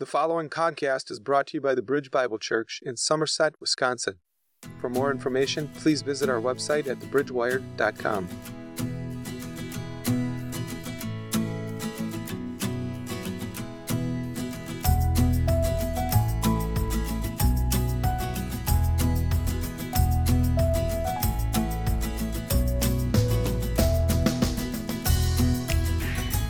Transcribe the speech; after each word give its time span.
The 0.00 0.06
following 0.06 0.48
podcast 0.48 1.10
is 1.10 1.18
brought 1.18 1.48
to 1.48 1.56
you 1.56 1.60
by 1.60 1.74
the 1.74 1.82
Bridge 1.82 2.12
Bible 2.12 2.38
Church 2.38 2.80
in 2.86 2.96
Somerset, 2.96 3.54
Wisconsin. 3.60 4.20
For 4.80 4.88
more 4.88 5.10
information, 5.10 5.68
please 5.74 6.02
visit 6.02 6.28
our 6.28 6.40
website 6.40 6.86
at 6.86 7.00
thebridgewired.com. 7.00 8.28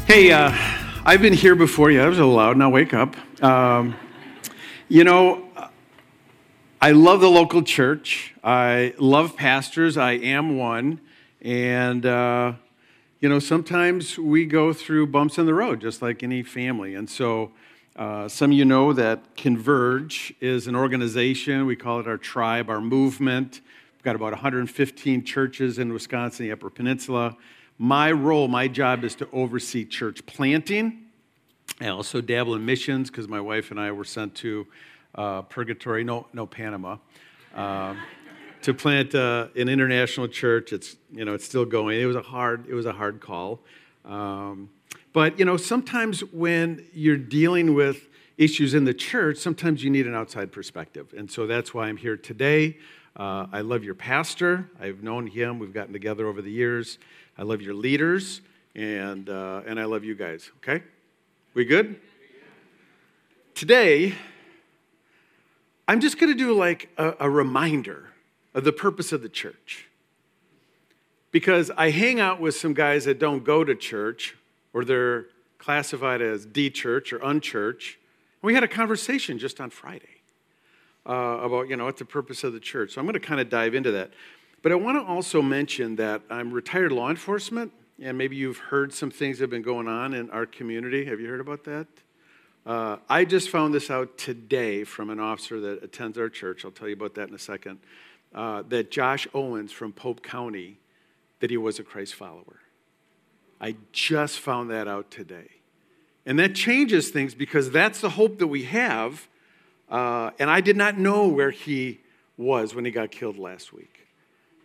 Hey, 0.06 0.32
uh, 0.32 0.52
I've 1.06 1.22
been 1.22 1.32
here 1.32 1.54
before. 1.54 1.90
Yeah, 1.90 2.04
it 2.04 2.08
was 2.10 2.18
a 2.18 2.20
little 2.20 2.36
loud. 2.36 2.58
Now 2.58 2.68
wake 2.68 2.92
up. 2.92 3.16
Um, 3.40 3.94
you 4.88 5.04
know, 5.04 5.44
I 6.82 6.90
love 6.90 7.20
the 7.20 7.30
local 7.30 7.62
church. 7.62 8.34
I 8.42 8.94
love 8.98 9.36
pastors. 9.36 9.96
I 9.96 10.12
am 10.12 10.56
one. 10.56 11.00
And, 11.40 12.04
uh, 12.04 12.54
you 13.20 13.28
know, 13.28 13.38
sometimes 13.38 14.18
we 14.18 14.44
go 14.44 14.72
through 14.72 15.06
bumps 15.08 15.38
in 15.38 15.46
the 15.46 15.54
road, 15.54 15.80
just 15.80 16.02
like 16.02 16.24
any 16.24 16.42
family. 16.42 16.96
And 16.96 17.08
so, 17.08 17.52
uh, 17.94 18.26
some 18.26 18.50
of 18.50 18.56
you 18.56 18.64
know 18.64 18.92
that 18.92 19.36
Converge 19.36 20.34
is 20.40 20.66
an 20.66 20.74
organization. 20.74 21.64
We 21.64 21.76
call 21.76 22.00
it 22.00 22.08
our 22.08 22.18
tribe, 22.18 22.68
our 22.68 22.80
movement. 22.80 23.60
We've 23.94 24.02
got 24.02 24.16
about 24.16 24.32
115 24.32 25.24
churches 25.24 25.78
in 25.78 25.92
Wisconsin, 25.92 26.46
the 26.46 26.52
Upper 26.52 26.70
Peninsula. 26.70 27.36
My 27.76 28.10
role, 28.10 28.48
my 28.48 28.66
job 28.66 29.04
is 29.04 29.14
to 29.16 29.28
oversee 29.32 29.84
church 29.84 30.26
planting. 30.26 31.07
I 31.80 31.88
also 31.88 32.20
dabble 32.20 32.54
in 32.54 32.64
missions 32.64 33.10
because 33.10 33.28
my 33.28 33.40
wife 33.40 33.70
and 33.70 33.78
I 33.78 33.92
were 33.92 34.04
sent 34.04 34.34
to 34.36 34.66
uh, 35.14 35.42
Purgatory, 35.42 36.04
no, 36.04 36.26
no 36.32 36.46
Panama, 36.46 36.96
uh, 37.54 37.94
to 38.62 38.74
plant 38.74 39.14
uh, 39.14 39.48
an 39.56 39.68
international 39.68 40.28
church. 40.28 40.72
It's 40.72 40.96
you 41.12 41.24
know 41.24 41.34
it's 41.34 41.44
still 41.44 41.64
going. 41.64 42.00
It 42.00 42.06
was 42.06 42.16
a 42.16 42.22
hard 42.22 42.66
it 42.68 42.74
was 42.74 42.86
a 42.86 42.92
hard 42.92 43.20
call, 43.20 43.60
um, 44.04 44.70
but 45.12 45.38
you 45.38 45.44
know 45.44 45.56
sometimes 45.56 46.20
when 46.32 46.84
you're 46.92 47.16
dealing 47.16 47.74
with 47.74 48.08
issues 48.36 48.74
in 48.74 48.84
the 48.84 48.94
church, 48.94 49.38
sometimes 49.38 49.82
you 49.82 49.90
need 49.90 50.06
an 50.06 50.14
outside 50.14 50.52
perspective, 50.52 51.14
and 51.16 51.30
so 51.30 51.46
that's 51.46 51.72
why 51.72 51.88
I'm 51.88 51.96
here 51.96 52.16
today. 52.16 52.76
Uh, 53.16 53.46
I 53.52 53.62
love 53.62 53.82
your 53.82 53.96
pastor. 53.96 54.70
I've 54.80 55.02
known 55.02 55.26
him. 55.26 55.58
We've 55.58 55.74
gotten 55.74 55.92
together 55.92 56.28
over 56.28 56.40
the 56.40 56.52
years. 56.52 56.98
I 57.36 57.42
love 57.42 57.60
your 57.60 57.74
leaders, 57.74 58.42
and, 58.76 59.28
uh, 59.28 59.62
and 59.66 59.80
I 59.80 59.84
love 59.84 60.04
you 60.04 60.14
guys, 60.14 60.50
okay? 60.58 60.84
We 61.58 61.64
good? 61.64 61.96
Today, 63.56 64.14
I'm 65.88 65.98
just 65.98 66.16
going 66.16 66.32
to 66.32 66.38
do 66.38 66.52
like 66.52 66.88
a, 66.96 67.14
a 67.18 67.28
reminder 67.28 68.10
of 68.54 68.62
the 68.62 68.70
purpose 68.70 69.10
of 69.10 69.22
the 69.22 69.28
church. 69.28 69.88
Because 71.32 71.72
I 71.76 71.90
hang 71.90 72.20
out 72.20 72.40
with 72.40 72.54
some 72.54 72.74
guys 72.74 73.06
that 73.06 73.18
don't 73.18 73.42
go 73.42 73.64
to 73.64 73.74
church, 73.74 74.36
or 74.72 74.84
they're 74.84 75.26
classified 75.58 76.22
as 76.22 76.46
D 76.46 76.70
church 76.70 77.12
or 77.12 77.18
unchurch. 77.18 77.96
We 78.40 78.54
had 78.54 78.62
a 78.62 78.68
conversation 78.68 79.36
just 79.40 79.60
on 79.60 79.70
Friday 79.70 80.22
uh, 81.08 81.40
about, 81.42 81.68
you 81.68 81.74
know, 81.74 81.86
what's 81.86 81.98
the 81.98 82.04
purpose 82.04 82.44
of 82.44 82.52
the 82.52 82.60
church. 82.60 82.92
So 82.92 83.00
I'm 83.00 83.04
going 83.04 83.14
to 83.14 83.18
kind 83.18 83.40
of 83.40 83.50
dive 83.50 83.74
into 83.74 83.90
that. 83.90 84.12
But 84.62 84.70
I 84.70 84.76
want 84.76 84.96
to 84.96 85.02
also 85.02 85.42
mention 85.42 85.96
that 85.96 86.22
I'm 86.30 86.52
retired 86.52 86.92
law 86.92 87.10
enforcement, 87.10 87.72
and 88.00 88.16
maybe 88.16 88.36
you've 88.36 88.58
heard 88.58 88.92
some 88.92 89.10
things 89.10 89.38
that 89.38 89.44
have 89.44 89.50
been 89.50 89.62
going 89.62 89.88
on 89.88 90.14
in 90.14 90.30
our 90.30 90.46
community. 90.46 91.04
Have 91.06 91.20
you 91.20 91.28
heard 91.28 91.40
about 91.40 91.64
that? 91.64 91.86
Uh, 92.64 92.98
I 93.08 93.24
just 93.24 93.48
found 93.48 93.72
this 93.72 93.90
out 93.90 94.18
today 94.18 94.84
from 94.84 95.10
an 95.10 95.18
officer 95.18 95.58
that 95.60 95.82
attends 95.82 96.18
our 96.18 96.28
church. 96.28 96.64
I'll 96.64 96.70
tell 96.70 96.88
you 96.88 96.94
about 96.94 97.14
that 97.14 97.28
in 97.28 97.34
a 97.34 97.38
second. 97.38 97.78
Uh, 98.34 98.62
that 98.68 98.90
Josh 98.90 99.26
Owens 99.32 99.72
from 99.72 99.92
Pope 99.92 100.22
County, 100.22 100.78
that 101.40 101.50
he 101.50 101.56
was 101.56 101.78
a 101.78 101.82
Christ 101.82 102.14
follower. 102.14 102.60
I 103.60 103.76
just 103.92 104.38
found 104.38 104.70
that 104.70 104.86
out 104.86 105.10
today. 105.10 105.48
And 106.26 106.38
that 106.38 106.54
changes 106.54 107.08
things 107.08 107.34
because 107.34 107.70
that's 107.70 108.00
the 108.00 108.10
hope 108.10 108.38
that 108.38 108.48
we 108.48 108.64
have. 108.64 109.26
Uh, 109.90 110.30
and 110.38 110.50
I 110.50 110.60
did 110.60 110.76
not 110.76 110.98
know 110.98 111.26
where 111.26 111.50
he 111.50 112.00
was 112.36 112.74
when 112.74 112.84
he 112.84 112.90
got 112.90 113.10
killed 113.10 113.38
last 113.38 113.72
week. 113.72 114.06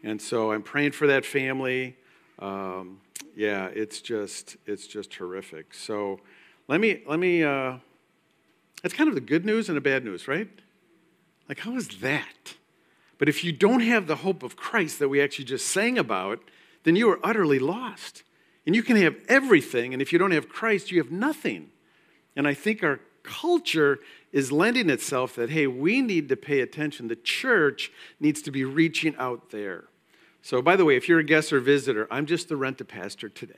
And 0.03 0.21
so 0.21 0.51
I'm 0.51 0.61
praying 0.61 0.91
for 0.91 1.07
that 1.07 1.25
family. 1.25 1.95
Um, 2.37 2.99
yeah, 3.35 3.67
it's 3.67 4.01
just 4.01 4.57
it's 4.65 4.87
just 4.87 5.13
horrific. 5.15 5.73
So 5.73 6.19
let 6.67 6.79
me 6.79 7.03
let 7.07 7.19
me. 7.19 7.43
Uh, 7.43 7.77
that's 8.81 8.93
kind 8.93 9.07
of 9.07 9.15
the 9.15 9.21
good 9.21 9.45
news 9.45 9.69
and 9.69 9.77
the 9.77 9.81
bad 9.81 10.03
news, 10.03 10.27
right? 10.27 10.49
Like 11.47 11.59
how 11.59 11.75
is 11.75 11.87
that? 11.99 12.55
But 13.17 13.29
if 13.29 13.43
you 13.43 13.51
don't 13.53 13.79
have 13.81 14.07
the 14.07 14.17
hope 14.17 14.43
of 14.43 14.57
Christ 14.57 14.99
that 14.99 15.07
we 15.07 15.21
actually 15.21 15.45
just 15.45 15.67
sang 15.67 15.97
about, 15.97 16.39
then 16.83 16.95
you 16.95 17.09
are 17.09 17.19
utterly 17.23 17.59
lost. 17.59 18.23
And 18.65 18.75
you 18.75 18.83
can 18.83 18.95
have 18.97 19.15
everything, 19.27 19.93
and 19.93 20.01
if 20.01 20.13
you 20.13 20.19
don't 20.19 20.31
have 20.31 20.47
Christ, 20.47 20.89
you 20.89 20.97
have 21.01 21.11
nothing. 21.11 21.69
And 22.35 22.47
I 22.47 22.53
think 22.53 22.81
our 22.81 23.01
culture 23.23 23.99
is 24.31 24.51
lending 24.51 24.89
itself 24.89 25.35
that, 25.35 25.49
hey, 25.49 25.67
we 25.67 26.01
need 26.01 26.29
to 26.29 26.37
pay 26.37 26.61
attention. 26.61 27.07
The 27.07 27.15
church 27.15 27.91
needs 28.19 28.41
to 28.43 28.51
be 28.51 28.63
reaching 28.63 29.15
out 29.17 29.49
there. 29.49 29.85
So, 30.45 30.61
by 30.61 30.75
the 30.75 30.83
way, 30.83 30.97
if 30.97 31.07
you're 31.07 31.19
a 31.19 31.23
guest 31.23 31.53
or 31.53 31.61
visitor, 31.61 32.05
I'm 32.11 32.25
just 32.25 32.49
the 32.49 32.57
rent 32.57 32.81
a 32.81 32.85
pastor 32.85 33.29
today. 33.29 33.53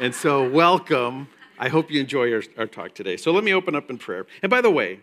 And 0.00 0.14
so, 0.14 0.48
welcome. 0.48 1.26
I 1.58 1.68
hope 1.68 1.90
you 1.90 2.00
enjoy 2.00 2.32
our, 2.32 2.42
our 2.56 2.68
talk 2.68 2.94
today. 2.94 3.16
So, 3.16 3.32
let 3.32 3.42
me 3.42 3.52
open 3.52 3.74
up 3.74 3.90
in 3.90 3.98
prayer. 3.98 4.24
And 4.40 4.48
by 4.48 4.60
the 4.60 4.70
way, 4.70 5.00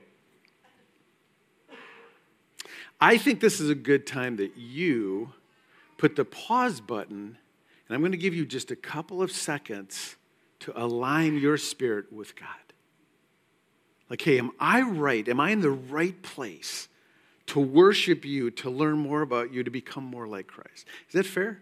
I 3.01 3.17
think 3.17 3.41
this 3.41 3.59
is 3.59 3.69
a 3.69 3.75
good 3.75 4.07
time 4.07 4.37
that 4.37 4.55
you 4.55 5.33
put 5.97 6.15
the 6.15 6.23
pause 6.23 6.79
button, 6.79 7.37
and 7.87 7.93
I'm 7.93 7.99
going 7.99 8.13
to 8.13 8.17
give 8.17 8.33
you 8.33 8.45
just 8.45 8.71
a 8.71 8.75
couple 8.77 9.21
of 9.21 9.29
seconds 9.29 10.15
to 10.61 10.71
align 10.81 11.37
your 11.37 11.57
spirit 11.57 12.13
with 12.13 12.33
God. 12.37 12.47
Like, 14.09 14.21
hey, 14.21 14.39
am 14.39 14.51
I 14.57 14.83
right? 14.83 15.27
Am 15.27 15.41
I 15.41 15.51
in 15.51 15.59
the 15.59 15.69
right 15.69 16.19
place? 16.21 16.87
To 17.47 17.59
worship 17.59 18.25
you, 18.25 18.51
to 18.51 18.69
learn 18.69 18.97
more 18.97 19.21
about 19.21 19.51
you, 19.53 19.63
to 19.63 19.71
become 19.71 20.03
more 20.03 20.27
like 20.27 20.47
Christ. 20.47 20.85
Is 21.07 21.13
that 21.13 21.25
fair? 21.25 21.61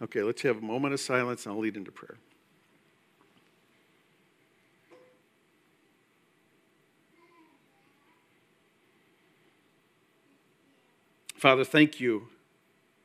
Okay, 0.00 0.22
let's 0.22 0.42
have 0.42 0.58
a 0.58 0.64
moment 0.64 0.94
of 0.94 1.00
silence 1.00 1.44
and 1.44 1.54
I'll 1.54 1.60
lead 1.60 1.76
into 1.76 1.90
prayer. 1.90 2.16
Father, 11.36 11.64
thank 11.64 12.00
you 12.00 12.28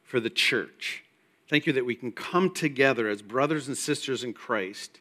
for 0.04 0.20
the 0.20 0.30
church. 0.30 1.04
Thank 1.50 1.68
you 1.68 1.74
that 1.74 1.86
we 1.86 1.96
can 1.96 2.12
come 2.12 2.52
together 2.52 3.08
as 3.08 3.22
brothers 3.22 3.68
and 3.68 3.78
sisters 3.78 4.24
in 4.24 4.34
Christ 4.34 5.00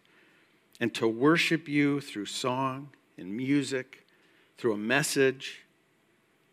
and 0.81 0.93
to 0.95 1.09
worship 1.09 1.69
you 1.69 2.01
through 2.01 2.27
song 2.27 2.91
and 3.17 3.35
music, 3.35 4.07
through 4.59 4.75
a 4.75 4.79
message, 4.79 5.63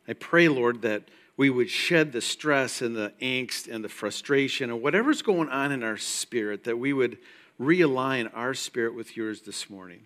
I 0.09 0.13
pray, 0.13 0.47
Lord, 0.47 0.81
that 0.81 1.03
we 1.37 1.51
would 1.51 1.69
shed 1.69 2.11
the 2.11 2.21
stress 2.21 2.81
and 2.81 2.95
the 2.95 3.13
angst 3.21 3.71
and 3.71 3.83
the 3.83 3.89
frustration 3.89 4.71
and 4.71 4.81
whatever's 4.81 5.21
going 5.21 5.49
on 5.49 5.71
in 5.71 5.83
our 5.83 5.97
spirit, 5.97 6.63
that 6.63 6.79
we 6.79 6.91
would 6.93 7.19
realign 7.61 8.29
our 8.33 8.55
spirit 8.55 8.95
with 8.95 9.15
yours 9.15 9.41
this 9.41 9.69
morning. 9.69 10.01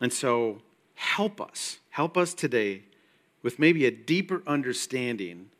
And 0.00 0.12
so, 0.12 0.62
help 0.94 1.40
us. 1.40 1.78
Help 1.90 2.16
us 2.16 2.32
today 2.32 2.82
with 3.42 3.58
maybe 3.58 3.84
a 3.84 3.90
deeper 3.90 4.42
understanding 4.46 5.50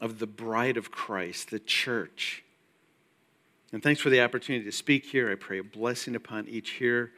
of 0.00 0.18
the 0.18 0.26
bride 0.26 0.76
of 0.78 0.90
Christ, 0.90 1.50
the 1.50 1.58
church. 1.58 2.42
And 3.70 3.82
thanks 3.82 4.00
for 4.00 4.08
the 4.08 4.22
opportunity 4.22 4.64
to 4.64 4.72
speak 4.72 5.04
here. 5.04 5.30
I 5.30 5.34
pray 5.34 5.58
a 5.58 5.64
blessing 5.64 6.16
upon 6.16 6.48
each 6.48 6.70
here, 6.70 7.12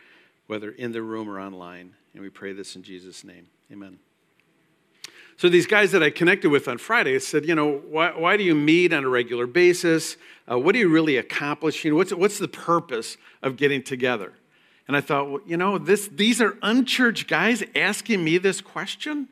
whether 0.48 0.70
in 0.70 0.92
the 0.92 1.02
room 1.02 1.30
or 1.30 1.40
online. 1.40 1.94
And 2.12 2.22
we 2.22 2.30
pray 2.30 2.52
this 2.52 2.74
in 2.74 2.82
Jesus' 2.82 3.22
name. 3.24 3.46
Amen. 3.70 3.98
So 5.38 5.50
these 5.50 5.66
guys 5.66 5.92
that 5.92 6.02
I 6.02 6.08
connected 6.08 6.48
with 6.48 6.66
on 6.66 6.78
Friday 6.78 7.18
said, 7.18 7.44
you 7.44 7.54
know, 7.54 7.82
why, 7.90 8.10
why 8.16 8.38
do 8.38 8.42
you 8.42 8.54
meet 8.54 8.94
on 8.94 9.04
a 9.04 9.08
regular 9.08 9.46
basis? 9.46 10.16
Uh, 10.50 10.58
what 10.58 10.74
are 10.74 10.78
you 10.78 10.88
really 10.88 11.18
accomplishing? 11.18 11.94
What's, 11.94 12.12
what's 12.14 12.38
the 12.38 12.48
purpose 12.48 13.18
of 13.42 13.56
getting 13.56 13.82
together? 13.82 14.32
And 14.88 14.96
I 14.96 15.02
thought, 15.02 15.30
well, 15.30 15.40
you 15.44 15.58
know, 15.58 15.76
this, 15.76 16.08
these 16.08 16.40
are 16.40 16.56
unchurched 16.62 17.28
guys 17.28 17.62
asking 17.74 18.24
me 18.24 18.38
this 18.38 18.62
question. 18.62 19.28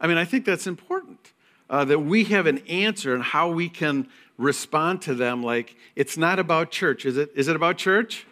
I 0.00 0.08
mean, 0.08 0.16
I 0.16 0.24
think 0.24 0.44
that's 0.44 0.66
important 0.66 1.32
uh, 1.70 1.84
that 1.84 2.00
we 2.00 2.24
have 2.24 2.46
an 2.46 2.58
answer 2.66 3.14
and 3.14 3.22
how 3.22 3.48
we 3.48 3.68
can 3.68 4.08
respond 4.38 5.02
to 5.02 5.14
them. 5.14 5.44
Like, 5.44 5.76
it's 5.94 6.16
not 6.16 6.40
about 6.40 6.72
church. 6.72 7.06
Is 7.06 7.16
it, 7.16 7.30
is 7.36 7.46
it 7.46 7.54
about 7.54 7.76
church? 7.78 8.26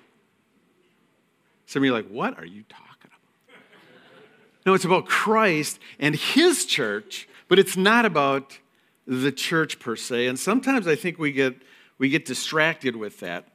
Some 1.66 1.82
of 1.82 1.86
you 1.86 1.92
are 1.92 1.96
like, 1.96 2.08
what 2.08 2.36
are 2.38 2.44
you 2.44 2.64
talking 2.68 2.83
no, 4.66 4.74
it's 4.74 4.84
about 4.84 5.06
Christ 5.06 5.78
and 5.98 6.14
his 6.14 6.64
church, 6.64 7.28
but 7.48 7.58
it's 7.58 7.76
not 7.76 8.04
about 8.04 8.58
the 9.06 9.32
church 9.32 9.78
per 9.78 9.96
se. 9.96 10.26
And 10.26 10.38
sometimes 10.38 10.86
I 10.86 10.96
think 10.96 11.18
we 11.18 11.32
get, 11.32 11.56
we 11.98 12.08
get 12.08 12.24
distracted 12.24 12.96
with 12.96 13.20
that. 13.20 13.48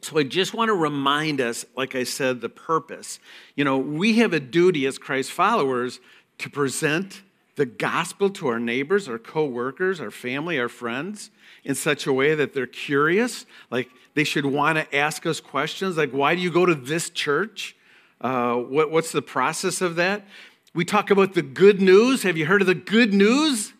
So 0.00 0.18
I 0.18 0.22
just 0.22 0.54
want 0.54 0.68
to 0.68 0.74
remind 0.74 1.40
us, 1.40 1.64
like 1.76 1.94
I 1.94 2.04
said, 2.04 2.40
the 2.40 2.48
purpose. 2.48 3.18
You 3.56 3.64
know, 3.64 3.78
we 3.78 4.14
have 4.18 4.32
a 4.32 4.40
duty 4.40 4.86
as 4.86 4.96
Christ 4.96 5.32
followers 5.32 6.00
to 6.38 6.48
present 6.48 7.22
the 7.56 7.66
gospel 7.66 8.30
to 8.30 8.46
our 8.46 8.60
neighbors, 8.60 9.08
our 9.08 9.18
co-workers, 9.18 10.00
our 10.00 10.12
family, 10.12 10.60
our 10.60 10.68
friends 10.68 11.30
in 11.64 11.74
such 11.74 12.06
a 12.06 12.12
way 12.12 12.36
that 12.36 12.54
they're 12.54 12.68
curious, 12.68 13.44
like 13.70 13.90
they 14.14 14.22
should 14.22 14.46
want 14.46 14.78
to 14.78 14.96
ask 14.96 15.26
us 15.26 15.40
questions 15.40 15.96
like, 15.96 16.12
why 16.12 16.36
do 16.36 16.40
you 16.40 16.50
go 16.52 16.64
to 16.64 16.74
this 16.74 17.10
church? 17.10 17.76
Uh, 18.20 18.56
what, 18.56 18.90
what's 18.90 19.12
the 19.12 19.22
process 19.22 19.80
of 19.80 19.96
that? 19.96 20.26
We 20.74 20.84
talk 20.84 21.10
about 21.10 21.34
the 21.34 21.42
good 21.42 21.80
news. 21.80 22.22
Have 22.24 22.36
you 22.36 22.46
heard 22.46 22.60
of 22.60 22.66
the 22.66 22.74
good 22.74 23.12
news? 23.12 23.72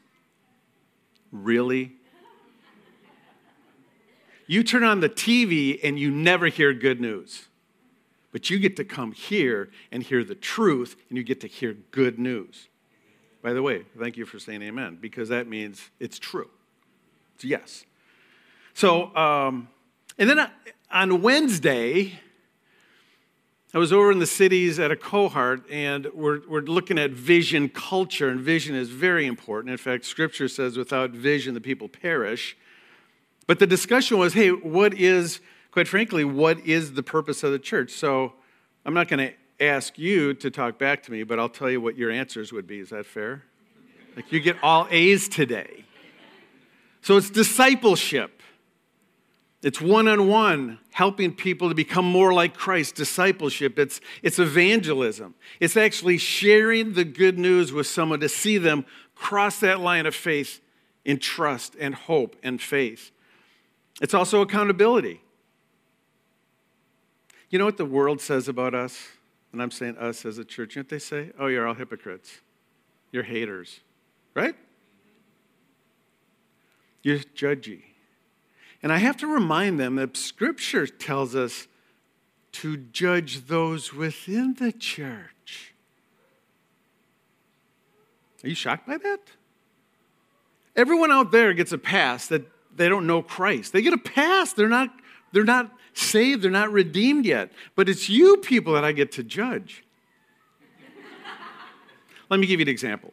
Really? 1.31 1.93
You 4.47 4.63
turn 4.63 4.83
on 4.83 5.01
the 5.01 5.11
TV 5.11 5.79
and 5.83 5.99
you 5.99 6.11
never 6.11 6.47
hear 6.47 6.73
good 6.73 7.01
news. 7.01 7.49
But 8.33 8.51
you 8.51 8.59
get 8.59 8.77
to 8.77 8.85
come 8.85 9.13
here 9.13 9.71
and 9.91 10.03
hear 10.03 10.23
the 10.23 10.35
truth, 10.35 10.97
and 11.09 11.17
you 11.17 11.25
get 11.25 11.41
to 11.41 11.47
hear 11.47 11.75
good 11.91 12.19
news. 12.19 12.69
By 13.43 13.53
the 13.53 13.63
way, 13.63 13.85
thank 13.99 14.17
you 14.17 14.27
for 14.27 14.39
saying 14.39 14.63
amen, 14.63 14.99
because 15.01 15.29
that 15.31 15.49
means 15.49 15.91
it's 15.99 16.19
true. 16.19 16.51
It's 17.35 17.45
yes. 17.45 17.85
So, 18.75 19.15
um, 19.17 19.69
and 20.19 20.29
then 20.29 20.51
on 20.91 21.23
Wednesday, 21.23 22.21
I 23.75 23.79
was 23.79 23.93
over 23.93 24.11
in 24.11 24.19
the 24.19 24.27
cities 24.27 24.79
at 24.79 24.91
a 24.91 24.97
cohort, 24.97 25.71
and 25.71 26.07
we're, 26.15 26.41
we're 26.49 26.63
looking 26.63 26.99
at 26.99 27.11
vision 27.11 27.69
culture, 27.69 28.31
and 28.31 28.41
vision 28.41 28.75
is 28.75 28.89
very 28.89 29.27
important. 29.27 29.71
In 29.71 29.77
fact, 29.77 30.07
scripture 30.07 30.49
says, 30.49 30.79
without 30.79 31.11
vision, 31.11 31.53
the 31.53 31.61
people 31.61 31.87
perish. 31.87 32.57
But 33.47 33.59
the 33.59 33.67
discussion 33.67 34.19
was 34.19 34.33
hey, 34.33 34.51
what 34.51 34.95
is, 34.95 35.41
quite 35.71 35.87
frankly, 35.87 36.25
what 36.25 36.61
is 36.61 36.95
the 36.95 37.03
purpose 37.03 37.43
of 37.43 37.53
the 37.53 37.59
church? 37.59 37.91
So 37.91 38.33
I'm 38.87 38.95
not 38.95 39.09
going 39.09 39.29
to 39.29 39.35
ask 39.63 39.99
you 39.99 40.33
to 40.35 40.51
talk 40.51 40.79
back 40.79 41.03
to 41.03 41.13
me, 41.13 41.23
but 41.23 41.39
I'll 41.39 41.49
tell 41.51 41.71
you 41.71 41.81
what 41.81 41.97
your 41.97 42.11
answers 42.11 42.53
would 42.53 42.67
be. 42.67 42.81
Is 42.81 42.89
that 42.89 43.05
fair? 43.05 43.43
Like 44.17 44.33
you 44.33 44.41
get 44.41 44.57
all 44.63 44.89
A's 44.91 45.29
today. 45.29 45.85
So 47.03 47.19
it's 47.19 47.29
discipleship. 47.29 48.38
It's 49.63 49.81
one 49.81 50.07
on 50.07 50.29
one, 50.29 50.79
helping 50.93 51.35
people 51.35 51.69
to 51.69 51.75
become 51.75 52.05
more 52.05 52.33
like 52.33 52.55
Christ, 52.55 52.95
discipleship. 52.95 53.79
It's, 53.79 54.01
it's 54.23 54.39
evangelism. 54.39 55.35
It's 55.59 55.77
actually 55.77 56.19
sharing 56.19 56.93
the 56.93 57.05
good 57.05 57.39
news 57.39 57.73
with 57.73 57.89
someone 57.89 58.21
to 58.21 58.29
see 58.29 58.59
them 58.59 58.85
cross 59.17 59.59
that 59.61 59.81
line 59.81 60.07
of 60.07 60.15
faith 60.15 60.61
in 61.05 61.19
trust 61.19 61.75
and 61.81 61.95
hope 61.95 62.37
and 62.43 62.63
faith. 62.63 63.11
It's 64.01 64.15
also 64.15 64.43
accountability. 64.43 65.23
You 67.51 67.59
know 67.59 67.65
what 67.65 67.79
the 67.79 67.85
world 67.85 68.21
says 68.21 68.47
about 68.47 68.75
us? 68.75 69.09
And 69.53 69.61
I'm 69.61 69.73
saying 69.73 69.97
us 69.97 70.25
as 70.25 70.39
a 70.39 70.45
church. 70.45 70.77
You 70.77 70.81
know 70.81 70.85
what 70.85 70.91
they 70.91 70.99
say? 70.99 71.33
Oh, 71.39 71.47
you're 71.47 71.67
all 71.67 71.75
hypocrites. 71.75 72.43
You're 73.11 73.23
haters, 73.25 73.81
right? 74.35 74.55
You're 77.03 77.19
judgy. 77.19 77.83
And 78.83 78.93
I 78.93 78.99
have 78.99 79.17
to 79.19 79.27
remind 79.27 79.81
them 79.81 79.97
that 79.97 80.17
Scripture 80.17 80.87
tells 80.87 81.35
us 81.35 81.67
to 82.53 82.77
judge 82.77 83.47
those 83.47 83.93
within 83.93 84.55
the 84.55 84.73
church. 84.73 85.75
Are 88.43 88.49
you 88.49 88.55
shocked 88.55 88.87
by 88.87 88.99
that? 88.99 89.21
Everyone 90.77 91.11
out 91.11 91.33
there 91.33 91.53
gets 91.55 91.73
a 91.73 91.79
pass 91.79 92.29
that 92.29 92.47
they 92.77 92.89
don't 92.89 93.07
know 93.07 93.21
Christ. 93.21 93.73
They 93.73 93.83
get 93.83 93.93
a 93.93 93.99
pass. 93.99 94.53
They're 94.53 94.69
not, 94.69 94.91
they're 95.33 95.45
not 95.45 95.73
saved, 95.93 96.43
they're 96.43 96.51
not 96.51 96.71
redeemed 96.73 97.27
yet. 97.27 97.51
But 97.75 97.89
it's 97.89 98.09
you 98.09 98.37
people 98.37 98.75
that 98.75 98.85
I 98.85 98.93
get 98.93 99.11
to 99.13 99.25
judge. 99.25 99.85
Let 102.31 102.39
me 102.39 102.47
give 102.47 102.61
you 102.61 102.65
an 102.65 102.69
example. 102.69 103.13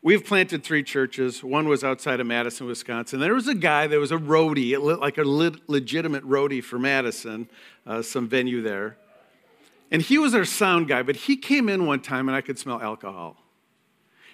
We've 0.00 0.24
planted 0.24 0.62
three 0.62 0.84
churches. 0.84 1.42
One 1.42 1.68
was 1.68 1.82
outside 1.82 2.20
of 2.20 2.26
Madison, 2.26 2.66
Wisconsin. 2.66 3.18
There 3.18 3.34
was 3.34 3.48
a 3.48 3.54
guy 3.54 3.88
that 3.88 3.98
was 3.98 4.12
a 4.12 4.16
roadie, 4.16 4.78
like 5.00 5.18
a 5.18 5.24
legitimate 5.24 6.24
roadie 6.24 6.62
for 6.62 6.78
Madison, 6.78 7.48
uh, 7.86 8.02
some 8.02 8.28
venue 8.28 8.62
there. 8.62 8.96
And 9.90 10.00
he 10.00 10.18
was 10.18 10.34
our 10.34 10.44
sound 10.44 10.86
guy, 10.86 11.02
but 11.02 11.16
he 11.16 11.36
came 11.36 11.68
in 11.68 11.86
one 11.86 12.00
time 12.00 12.28
and 12.28 12.36
I 12.36 12.42
could 12.42 12.58
smell 12.58 12.80
alcohol. 12.80 13.36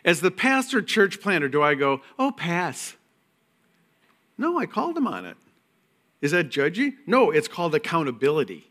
As 0.05 0.21
the 0.21 0.31
pastor, 0.31 0.83
church 0.83 1.21
planter, 1.21 1.49
do 1.49 1.63
I 1.63 1.75
go, 1.75 2.03
oh, 2.19 2.31
pass? 2.31 2.95
No, 4.37 4.59
I 4.59 4.67
called 4.67 4.97
him 4.99 5.07
on 5.07 5.25
it. 5.25 5.37
Is 6.21 6.33
that 6.33 6.51
judgy? 6.51 6.95
No, 7.07 7.31
it's 7.31 7.49
called 7.49 7.75
accountability. 7.75 8.71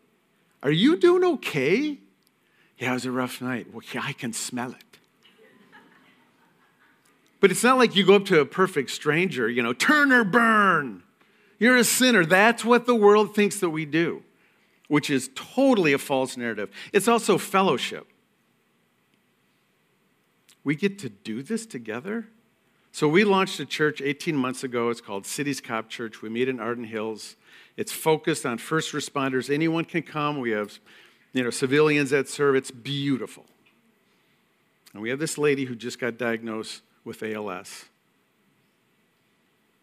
Are 0.61 0.71
you 0.71 0.95
doing 0.95 1.23
okay? 1.23 1.97
Yeah, 2.77 2.91
it 2.91 2.93
was 2.93 3.05
a 3.05 3.11
rough 3.11 3.41
night. 3.41 3.73
Well, 3.73 3.81
yeah, 3.93 4.01
I 4.03 4.13
can 4.13 4.33
smell 4.33 4.71
it. 4.71 4.99
But 7.43 7.51
it's 7.51 7.61
not 7.61 7.77
like 7.77 7.93
you 7.93 8.05
go 8.05 8.15
up 8.15 8.23
to 8.27 8.39
a 8.39 8.45
perfect 8.45 8.89
stranger, 8.89 9.49
you 9.49 9.61
know, 9.61 9.73
turn 9.73 10.13
or 10.13 10.23
burn. 10.23 11.03
You're 11.59 11.75
a 11.75 11.83
sinner. 11.83 12.25
That's 12.25 12.63
what 12.63 12.85
the 12.85 12.95
world 12.95 13.35
thinks 13.35 13.59
that 13.59 13.69
we 13.69 13.83
do, 13.83 14.23
which 14.87 15.09
is 15.09 15.29
totally 15.35 15.91
a 15.91 15.97
false 15.97 16.37
narrative. 16.37 16.69
It's 16.93 17.09
also 17.09 17.37
fellowship. 17.37 18.07
We 20.63 20.77
get 20.77 20.97
to 20.99 21.09
do 21.09 21.43
this 21.43 21.65
together. 21.65 22.29
So 22.93 23.09
we 23.09 23.25
launched 23.25 23.59
a 23.59 23.65
church 23.65 24.01
18 24.01 24.37
months 24.37 24.63
ago. 24.63 24.89
It's 24.89 25.01
called 25.01 25.25
Cities 25.25 25.59
Cop 25.59 25.89
Church. 25.89 26.21
We 26.21 26.29
meet 26.29 26.47
in 26.47 26.61
Arden 26.61 26.85
Hills. 26.85 27.35
It's 27.75 27.91
focused 27.91 28.45
on 28.45 28.57
first 28.57 28.93
responders. 28.93 29.53
Anyone 29.53 29.83
can 29.83 30.03
come. 30.03 30.39
We 30.39 30.51
have, 30.51 30.79
you 31.33 31.43
know, 31.43 31.49
civilians 31.49 32.11
that 32.11 32.29
serve. 32.29 32.55
It's 32.55 32.71
beautiful. 32.71 33.43
And 34.93 35.01
we 35.01 35.09
have 35.09 35.19
this 35.19 35.37
lady 35.37 35.65
who 35.65 35.75
just 35.75 35.99
got 35.99 36.17
diagnosed 36.17 36.83
with 37.03 37.23
ALS. 37.23 37.85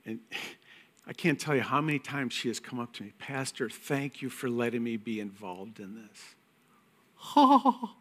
And 0.05 0.21
I 1.07 1.13
can't 1.13 1.41
tell 1.41 1.57
you 1.57 1.63
how 1.63 1.81
many 1.81 1.99
times 1.99 2.35
she 2.35 2.49
has 2.49 2.61
come 2.61 2.79
up 2.79 2.93
to 2.95 3.03
me, 3.03 3.13
Pastor, 3.19 3.69
thank 3.69 4.23
you 4.23 4.31
for 4.31 4.49
letting 4.49 4.85
me 4.85 4.97
be 4.97 5.19
involved 5.19 5.81
in 5.81 5.95
this. 5.97 6.35
Oh, 7.35 7.95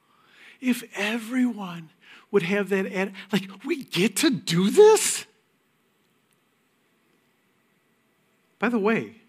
if 0.60 0.84
everyone 0.94 1.90
would 2.30 2.42
have 2.42 2.68
that, 2.68 2.86
ad- 2.92 3.14
like, 3.32 3.48
we 3.64 3.84
get 3.84 4.16
to 4.16 4.30
do 4.30 4.70
this? 4.70 5.24
By 8.58 8.68
the 8.68 8.78
way, 8.78 9.19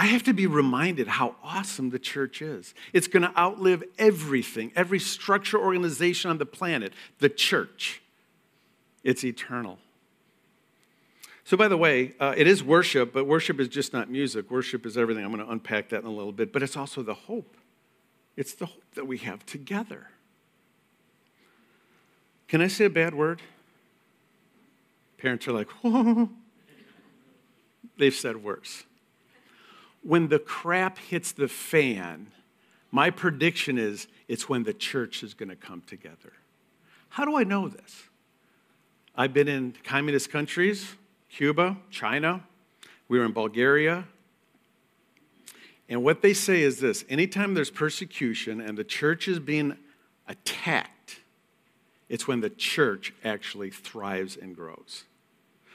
I 0.00 0.06
have 0.06 0.22
to 0.22 0.32
be 0.32 0.46
reminded 0.46 1.08
how 1.08 1.36
awesome 1.44 1.90
the 1.90 1.98
church 1.98 2.40
is. 2.40 2.72
It's 2.94 3.06
going 3.06 3.22
to 3.22 3.38
outlive 3.38 3.84
everything, 3.98 4.72
every 4.74 4.98
structure, 4.98 5.58
organization 5.58 6.30
on 6.30 6.38
the 6.38 6.46
planet, 6.46 6.94
the 7.18 7.28
church. 7.28 8.00
It's 9.04 9.24
eternal. 9.24 9.78
So, 11.44 11.58
by 11.58 11.68
the 11.68 11.76
way, 11.76 12.14
uh, 12.18 12.32
it 12.34 12.46
is 12.46 12.64
worship, 12.64 13.12
but 13.12 13.26
worship 13.26 13.60
is 13.60 13.68
just 13.68 13.92
not 13.92 14.08
music. 14.08 14.50
Worship 14.50 14.86
is 14.86 14.96
everything. 14.96 15.22
I'm 15.22 15.32
going 15.32 15.44
to 15.44 15.52
unpack 15.52 15.90
that 15.90 16.00
in 16.00 16.06
a 16.06 16.10
little 16.10 16.32
bit, 16.32 16.50
but 16.50 16.62
it's 16.62 16.78
also 16.78 17.02
the 17.02 17.12
hope. 17.12 17.58
It's 18.38 18.54
the 18.54 18.64
hope 18.64 18.94
that 18.94 19.06
we 19.06 19.18
have 19.18 19.44
together. 19.44 20.08
Can 22.48 22.62
I 22.62 22.68
say 22.68 22.86
a 22.86 22.90
bad 22.90 23.14
word? 23.14 23.42
Parents 25.18 25.46
are 25.46 25.52
like, 25.52 25.68
whoa. 25.82 26.30
They've 27.98 28.14
said 28.14 28.42
worse. 28.42 28.84
When 30.02 30.28
the 30.28 30.38
crap 30.38 30.98
hits 30.98 31.32
the 31.32 31.48
fan, 31.48 32.28
my 32.90 33.10
prediction 33.10 33.78
is 33.78 34.06
it's 34.28 34.48
when 34.48 34.64
the 34.64 34.72
church 34.72 35.22
is 35.22 35.34
going 35.34 35.50
to 35.50 35.56
come 35.56 35.82
together. 35.86 36.32
How 37.10 37.24
do 37.24 37.36
I 37.36 37.44
know 37.44 37.68
this? 37.68 38.04
I've 39.16 39.34
been 39.34 39.48
in 39.48 39.74
communist 39.84 40.30
countries, 40.30 40.94
Cuba, 41.28 41.76
China. 41.90 42.44
We 43.08 43.18
were 43.18 43.24
in 43.24 43.32
Bulgaria. 43.32 44.04
And 45.88 46.04
what 46.04 46.22
they 46.22 46.32
say 46.32 46.62
is 46.62 46.78
this 46.78 47.04
anytime 47.08 47.54
there's 47.54 47.70
persecution 47.70 48.60
and 48.60 48.78
the 48.78 48.84
church 48.84 49.26
is 49.26 49.40
being 49.40 49.76
attacked, 50.28 51.20
it's 52.08 52.28
when 52.28 52.40
the 52.40 52.50
church 52.50 53.12
actually 53.24 53.70
thrives 53.70 54.36
and 54.36 54.54
grows. 54.54 55.04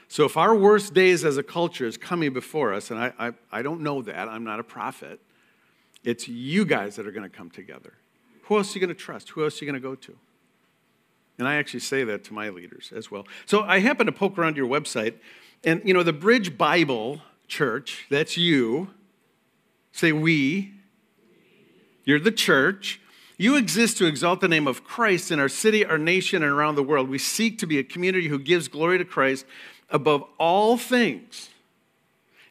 So 0.08 0.24
if 0.24 0.36
our 0.36 0.54
worst 0.54 0.94
days 0.94 1.24
as 1.24 1.36
a 1.36 1.42
culture 1.42 1.86
is 1.86 1.96
coming 1.96 2.32
before 2.32 2.72
us, 2.72 2.90
and 2.90 3.00
I, 3.00 3.12
I, 3.18 3.32
I 3.50 3.62
don't 3.62 3.80
know 3.80 4.02
that, 4.02 4.28
I'm 4.28 4.44
not 4.44 4.60
a 4.60 4.64
prophet, 4.64 5.20
it's 6.04 6.28
you 6.28 6.64
guys 6.64 6.96
that 6.96 7.06
are 7.06 7.12
going 7.12 7.28
to 7.28 7.36
come 7.36 7.50
together. 7.50 7.94
Who 8.44 8.56
else 8.56 8.70
are 8.70 8.78
you 8.78 8.86
going 8.86 8.96
to 8.96 9.00
trust? 9.00 9.30
Who 9.30 9.42
else 9.42 9.60
are 9.60 9.64
you 9.64 9.70
going 9.70 9.82
to 9.82 9.88
go 9.88 9.96
to? 9.96 10.16
And 11.38 11.48
I 11.48 11.56
actually 11.56 11.80
say 11.80 12.04
that 12.04 12.24
to 12.24 12.34
my 12.34 12.48
leaders 12.48 12.92
as 12.94 13.10
well. 13.10 13.26
So 13.44 13.62
I 13.62 13.80
happen 13.80 14.06
to 14.06 14.12
poke 14.12 14.38
around 14.38 14.56
your 14.56 14.68
website, 14.68 15.14
and 15.64 15.82
you 15.84 15.92
know, 15.92 16.02
the 16.02 16.12
Bridge 16.12 16.56
Bible 16.56 17.20
Church, 17.48 18.06
that's 18.10 18.36
you. 18.36 18.88
Say 19.92 20.12
we. 20.12 20.72
You're 22.04 22.20
the 22.20 22.32
church. 22.32 23.00
You 23.38 23.56
exist 23.56 23.98
to 23.98 24.06
exalt 24.06 24.40
the 24.40 24.48
name 24.48 24.66
of 24.66 24.82
Christ 24.84 25.30
in 25.30 25.38
our 25.38 25.48
city, 25.48 25.84
our 25.84 25.98
nation, 25.98 26.42
and 26.42 26.52
around 26.52 26.76
the 26.76 26.82
world. 26.82 27.08
We 27.08 27.18
seek 27.18 27.58
to 27.58 27.66
be 27.66 27.78
a 27.78 27.84
community 27.84 28.28
who 28.28 28.38
gives 28.38 28.68
glory 28.68 28.98
to 28.98 29.04
Christ 29.04 29.44
above 29.90 30.24
all 30.38 30.76
things. 30.76 31.50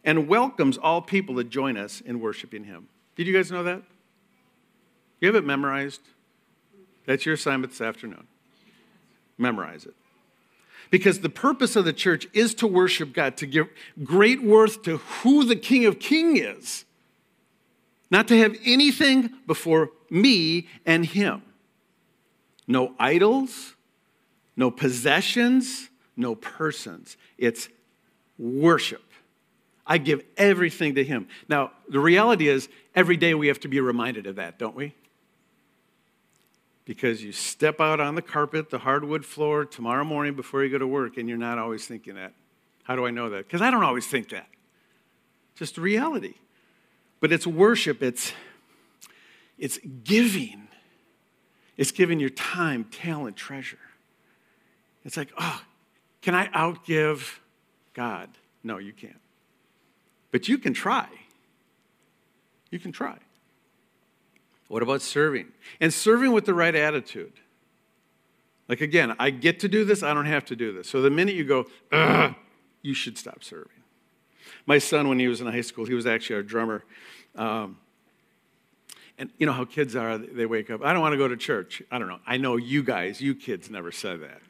and 0.06 0.27
welcomes 0.27 0.77
all 0.77 1.01
people 1.01 1.36
to 1.36 1.44
join 1.44 1.75
us 1.75 2.00
in 2.00 2.22
worshiping 2.22 2.63
him. 2.63 2.88
Did 3.15 3.27
you 3.27 3.34
guys 3.34 3.51
know 3.51 3.63
that? 3.63 3.82
You 5.20 5.27
have 5.27 5.36
it 5.36 5.44
memorized? 5.46 6.01
That's 7.08 7.25
your 7.25 7.34
assignment 7.34 7.74
this 7.74 7.82
afternoon. 7.82 8.27
Memorize 9.38 9.86
it. 9.86 9.96
Because 10.92 11.22
the 11.22 11.30
purpose 11.30 11.75
of 11.75 11.84
the 11.84 11.94
church 11.94 12.27
is 12.34 12.54
to 12.56 12.68
worship 12.68 13.12
God, 13.12 13.36
to 13.38 13.48
give 13.48 13.68
great 14.04 14.44
worth 14.44 14.84
to 14.84 14.98
who 14.98 15.44
the 15.44 15.56
King 15.56 15.86
of 15.86 16.00
Kings 16.00 16.39
is, 16.39 16.86
not 18.12 18.27
to 18.27 18.38
have 18.38 18.56
anything 18.63 19.32
before 19.48 19.89
me 20.12 20.68
and 20.86 21.06
Him. 21.06 21.42
No 22.68 22.94
idols, 23.00 23.74
no 24.56 24.70
possessions, 24.70 25.89
no 26.15 26.36
persons. 26.36 27.17
It's 27.38 27.69
worship. 28.38 29.03
I 29.88 29.98
give 29.98 30.24
everything 30.38 30.95
to 30.95 31.03
Him. 31.03 31.27
Now, 31.48 31.72
the 31.89 32.00
reality 32.00 32.48
is, 32.48 32.69
every 32.95 33.17
day 33.17 33.34
we 33.34 33.48
have 33.48 33.60
to 33.62 33.67
be 33.67 33.79
reminded 33.79 34.25
of 34.27 34.38
that, 34.38 34.57
don't 34.57 34.75
we? 34.75 34.93
because 36.86 37.24
you 37.24 37.31
step 37.31 37.81
out 37.81 38.00
on 38.00 38.15
the 38.15 38.22
carpet, 38.22 38.69
the 38.69 38.77
hardwood 38.77 39.25
floor 39.25 39.65
tomorrow 39.65 40.03
morning 40.03 40.36
before 40.36 40.63
you 40.63 40.69
go 40.69 40.77
to 40.77 40.88
work, 40.88 41.17
and 41.17 41.27
you're 41.27 41.38
not 41.38 41.57
always 41.57 41.86
thinking 41.86 42.15
that. 42.15 42.34
How 42.84 42.95
do 42.95 43.05
I 43.05 43.12
know 43.12 43.31
that? 43.31 43.48
Because 43.48 43.62
I 43.62 43.72
don't 43.72 43.84
always 43.84 44.05
think 44.05 44.29
that. 44.29 44.48
Just 45.55 45.77
reality. 45.77 46.36
But 47.19 47.31
it's 47.31 47.48
worship, 47.48 48.03
it's, 48.03 48.31
it's 49.57 49.79
giving. 50.03 50.67
It's 51.75 51.91
giving 51.91 52.19
your 52.19 52.29
time, 52.29 52.86
talent, 52.86 53.36
treasure. 53.36 53.79
It's 55.03 55.17
like, 55.17 55.31
oh, 55.38 55.62
can 56.25 56.34
I 56.34 56.48
outgive 56.48 57.38
God? 57.94 58.29
No, 58.63 58.79
you 58.79 58.94
can't. 58.94 59.22
But 60.32 60.48
you 60.48 60.58
can 60.58 60.74
try. 60.74 61.08
You 62.72 62.79
can 62.79 62.91
try. 62.91 63.20
What 64.67 64.82
about 64.82 65.03
serving? 65.03 65.51
And 65.79 65.94
serving 65.94 66.32
with 66.32 66.46
the 66.46 66.55
right 66.55 66.74
attitude. 66.74 67.34
Like, 68.67 68.82
again, 68.82 69.15
I 69.20 69.29
get 69.29 69.60
to 69.60 69.67
do 69.67 69.86
this, 69.86 70.01
I 70.01 70.15
don't 70.15 70.25
have 70.25 70.46
to 70.46 70.55
do 70.55 70.74
this. 70.74 70.89
So 70.89 71.03
the 71.03 71.12
minute 71.12 71.36
you 71.36 71.44
go, 71.44 71.67
you 72.82 72.96
should 72.96 73.20
stop 73.20 73.44
serving. 73.44 73.84
My 74.65 74.79
son, 74.79 75.08
when 75.08 75.20
he 75.20 75.27
was 75.27 75.41
in 75.41 75.48
high 75.48 75.62
school, 75.62 75.86
he 75.86 75.94
was 75.94 76.08
actually 76.08 76.38
our 76.38 76.41
drummer. 76.41 76.84
Um, 77.36 77.77
and 79.20 79.29
you 79.38 79.46
know 79.46 79.53
how 79.53 79.65
kids 79.65 79.96
are, 79.96 80.17
they 80.17 80.48
wake 80.48 80.72
up, 80.72 80.84
I 80.84 80.91
don't 80.91 81.03
want 81.03 81.13
to 81.13 81.17
go 81.17 81.27
to 81.27 81.38
church. 81.38 81.84
I 81.91 82.00
don't 82.00 82.08
know. 82.08 82.20
I 82.25 82.38
know 82.38 82.55
you 82.55 82.82
guys, 82.82 83.22
you 83.22 83.36
kids 83.36 83.70
never 83.70 83.91
said 83.91 84.22
that. 84.22 84.41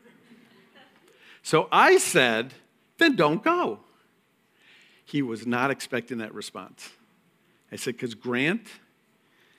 So 1.46 1.68
I 1.72 2.00
said, 2.00 2.56
then 2.98 3.16
don't 3.16 3.44
go. 3.44 3.82
He 5.06 5.22
was 5.22 5.46
not 5.46 5.70
expecting 5.70 6.18
that 6.18 6.34
response. 6.34 6.90
I 7.72 7.75
said, 7.75 7.94
because 7.94 8.16
Grant, 8.16 8.66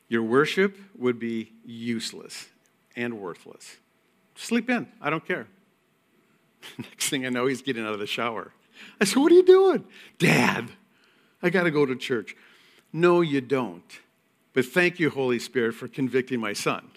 your 0.08 0.24
worship 0.24 0.76
would 0.98 1.20
be 1.20 1.52
useless 1.64 2.48
and 2.96 3.20
worthless. 3.20 3.76
Sleep 4.34 4.68
in. 4.68 4.88
I 5.00 5.10
don't 5.10 5.24
care. 5.24 5.46
Next 6.78 7.08
thing 7.08 7.24
I 7.24 7.28
know, 7.28 7.46
he's 7.46 7.62
getting 7.62 7.86
out 7.86 7.92
of 7.92 8.00
the 8.00 8.06
shower. 8.08 8.50
I 9.00 9.04
said, 9.04 9.18
What 9.18 9.30
are 9.30 9.36
you 9.36 9.46
doing? 9.46 9.84
Dad, 10.18 10.68
I 11.40 11.50
got 11.50 11.62
to 11.62 11.70
go 11.70 11.86
to 11.86 11.94
church. 11.94 12.34
No, 12.92 13.20
you 13.20 13.40
don't. 13.40 14.00
But 14.54 14.64
thank 14.64 14.98
you, 14.98 15.08
Holy 15.08 15.38
Spirit, 15.38 15.76
for 15.76 15.86
convicting 15.86 16.40
my 16.40 16.52
son. 16.52 16.90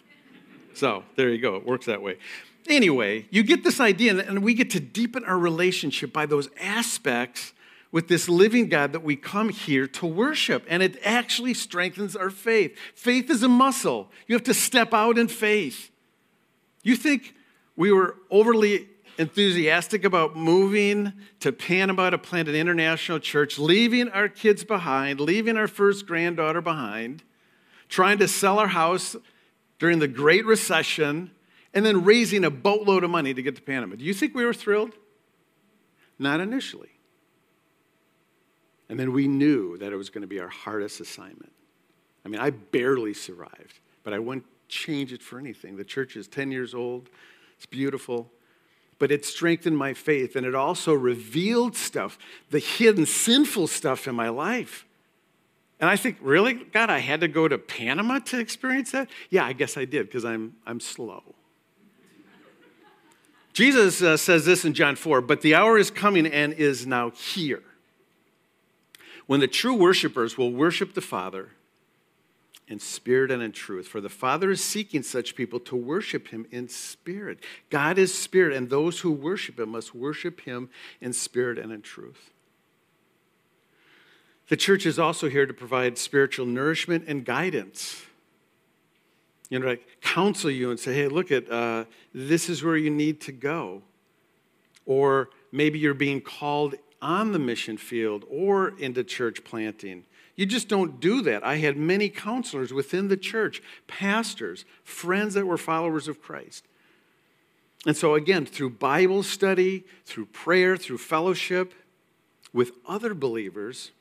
So 0.73 1.03
there 1.15 1.29
you 1.29 1.39
go. 1.39 1.57
It 1.57 1.65
works 1.67 1.85
that 1.85 2.01
way. 2.01 2.17
Anyway, 2.69 3.25
you 3.31 3.41
get 3.41 3.63
this 3.63 3.79
idea, 3.79 4.15
and 4.19 4.43
we 4.43 4.53
get 4.53 4.69
to 4.69 4.79
deepen 4.79 5.25
our 5.25 5.39
relationship 5.39 6.13
by 6.13 6.27
those 6.27 6.47
aspects 6.61 7.51
with 7.91 8.07
this 8.07 8.29
living 8.29 8.69
God 8.69 8.93
that 8.93 9.03
we 9.03 9.15
come 9.15 9.49
here 9.49 9.87
to 9.87 10.05
worship. 10.05 10.63
And 10.69 10.83
it 10.83 10.99
actually 11.03 11.55
strengthens 11.55 12.15
our 12.15 12.29
faith. 12.29 12.77
Faith 12.93 13.31
is 13.31 13.41
a 13.41 13.47
muscle. 13.49 14.11
You 14.27 14.35
have 14.35 14.43
to 14.43 14.53
step 14.53 14.93
out 14.93 15.17
in 15.17 15.27
faith. 15.27 15.89
You 16.83 16.95
think 16.95 17.33
we 17.75 17.91
were 17.91 18.15
overly 18.29 18.87
enthusiastic 19.17 20.05
about 20.05 20.37
moving 20.37 21.11
to 21.39 21.51
Panama 21.51 22.11
to 22.11 22.17
plant 22.19 22.47
an 22.47 22.55
international 22.55 23.19
church, 23.19 23.57
leaving 23.57 24.09
our 24.09 24.29
kids 24.29 24.63
behind, 24.63 25.19
leaving 25.19 25.57
our 25.57 25.67
first 25.67 26.05
granddaughter 26.05 26.61
behind, 26.61 27.23
trying 27.89 28.19
to 28.19 28.27
sell 28.27 28.59
our 28.59 28.67
house 28.67 29.15
during 29.79 29.99
the 29.99 30.07
Great 30.07 30.45
Recession, 30.45 31.31
and 31.73 31.85
then 31.85 32.03
raising 32.03 32.43
a 32.43 32.49
boatload 32.49 33.03
of 33.03 33.09
money 33.09 33.33
to 33.33 33.41
get 33.41 33.55
to 33.55 33.61
Panama. 33.61 33.95
Do 33.95 34.03
you 34.03 34.13
think 34.13 34.35
we 34.35 34.45
were 34.45 34.53
thrilled? 34.53 34.93
Not 36.17 36.39
initially. 36.39 36.89
And 38.89 38.99
then 38.99 39.13
we 39.13 39.27
knew 39.27 39.77
that 39.77 39.93
it 39.93 39.95
was 39.95 40.09
going 40.09 40.23
to 40.23 40.27
be 40.27 40.39
our 40.39 40.49
hardest 40.49 40.99
assignment. 40.99 41.51
I 42.25 42.29
mean, 42.29 42.41
I 42.41 42.49
barely 42.49 43.13
survived, 43.13 43.79
but 44.03 44.13
I 44.13 44.19
wouldn't 44.19 44.45
change 44.67 45.13
it 45.13 45.21
for 45.21 45.39
anything. 45.39 45.77
The 45.77 45.83
church 45.83 46.15
is 46.15 46.27
10 46.27 46.51
years 46.51 46.73
old, 46.73 47.09
it's 47.55 47.65
beautiful, 47.65 48.31
but 48.97 49.11
it 49.11 49.25
strengthened 49.25 49.77
my 49.77 49.93
faith 49.93 50.35
and 50.35 50.45
it 50.45 50.55
also 50.55 50.93
revealed 50.93 51.75
stuff, 51.75 52.17
the 52.49 52.59
hidden 52.59 53.05
sinful 53.05 53.67
stuff 53.67 54.07
in 54.07 54.15
my 54.15 54.29
life. 54.29 54.85
And 55.79 55.89
I 55.89 55.95
think, 55.95 56.17
really? 56.21 56.53
God, 56.53 56.89
I 56.89 56.99
had 56.99 57.21
to 57.21 57.27
go 57.27 57.47
to 57.47 57.57
Panama 57.57 58.19
to 58.19 58.39
experience 58.39 58.91
that? 58.91 59.09
Yeah, 59.29 59.45
I 59.45 59.53
guess 59.53 59.77
I 59.77 59.85
did 59.85 60.07
because 60.07 60.25
I'm, 60.25 60.55
I'm 60.65 60.81
slow. 60.81 61.23
Jesus 63.53 64.01
uh, 64.01 64.17
says 64.17 64.45
this 64.45 64.63
in 64.65 64.73
John 64.73 64.95
4 64.95 65.21
But 65.21 65.41
the 65.41 65.55
hour 65.55 65.77
is 65.77 65.91
coming 65.91 66.25
and 66.25 66.53
is 66.53 66.85
now 66.85 67.11
here 67.11 67.63
when 69.27 69.39
the 69.39 69.47
true 69.47 69.75
worshipers 69.75 70.37
will 70.37 70.51
worship 70.51 70.93
the 70.93 71.01
Father 71.01 71.49
in 72.67 72.79
spirit 72.79 73.31
and 73.31 73.41
in 73.41 73.51
truth. 73.51 73.87
For 73.87 73.99
the 73.99 74.09
Father 74.09 74.51
is 74.51 74.63
seeking 74.63 75.03
such 75.03 75.35
people 75.35 75.59
to 75.61 75.75
worship 75.75 76.29
him 76.29 76.45
in 76.51 76.69
spirit. 76.69 77.39
God 77.69 77.97
is 77.97 78.13
spirit, 78.13 78.55
and 78.55 78.69
those 78.69 78.99
who 78.99 79.11
worship 79.11 79.59
him 79.59 79.69
must 79.69 79.93
worship 79.93 80.41
him 80.41 80.69
in 81.01 81.13
spirit 81.13 81.57
and 81.57 81.71
in 81.71 81.81
truth. 81.81 82.31
The 84.47 84.57
church 84.57 84.85
is 84.85 84.97
also 84.97 85.29
here 85.29 85.45
to 85.45 85.53
provide 85.53 85.97
spiritual 85.97 86.45
nourishment 86.45 87.05
and 87.07 87.23
guidance. 87.23 88.03
You 89.49 89.59
know, 89.59 89.67
like 89.67 90.01
counsel 90.01 90.51
you 90.51 90.69
and 90.69 90.79
say, 90.79 90.93
hey, 90.93 91.07
look 91.07 91.31
at 91.31 91.51
uh, 91.51 91.85
this 92.13 92.49
is 92.49 92.63
where 92.63 92.77
you 92.77 92.89
need 92.89 93.19
to 93.21 93.31
go. 93.31 93.81
Or 94.85 95.29
maybe 95.51 95.79
you're 95.79 95.93
being 95.93 96.21
called 96.21 96.75
on 97.01 97.31
the 97.31 97.39
mission 97.39 97.77
field 97.77 98.25
or 98.29 98.77
into 98.79 99.03
church 99.03 99.43
planting. 99.43 100.03
You 100.35 100.45
just 100.45 100.67
don't 100.67 100.99
do 100.99 101.21
that. 101.23 101.43
I 101.43 101.57
had 101.57 101.77
many 101.77 102.09
counselors 102.09 102.71
within 102.71 103.07
the 103.07 103.17
church, 103.17 103.61
pastors, 103.87 104.65
friends 104.83 105.33
that 105.33 105.45
were 105.45 105.57
followers 105.57 106.07
of 106.07 106.21
Christ. 106.21 106.65
And 107.85 107.95
so, 107.95 108.15
again, 108.15 108.45
through 108.45 108.71
Bible 108.71 109.23
study, 109.23 109.85
through 110.05 110.27
prayer, 110.27 110.77
through 110.77 110.97
fellowship 110.97 111.73
with 112.53 112.71
other 112.87 113.13
believers, 113.13 113.91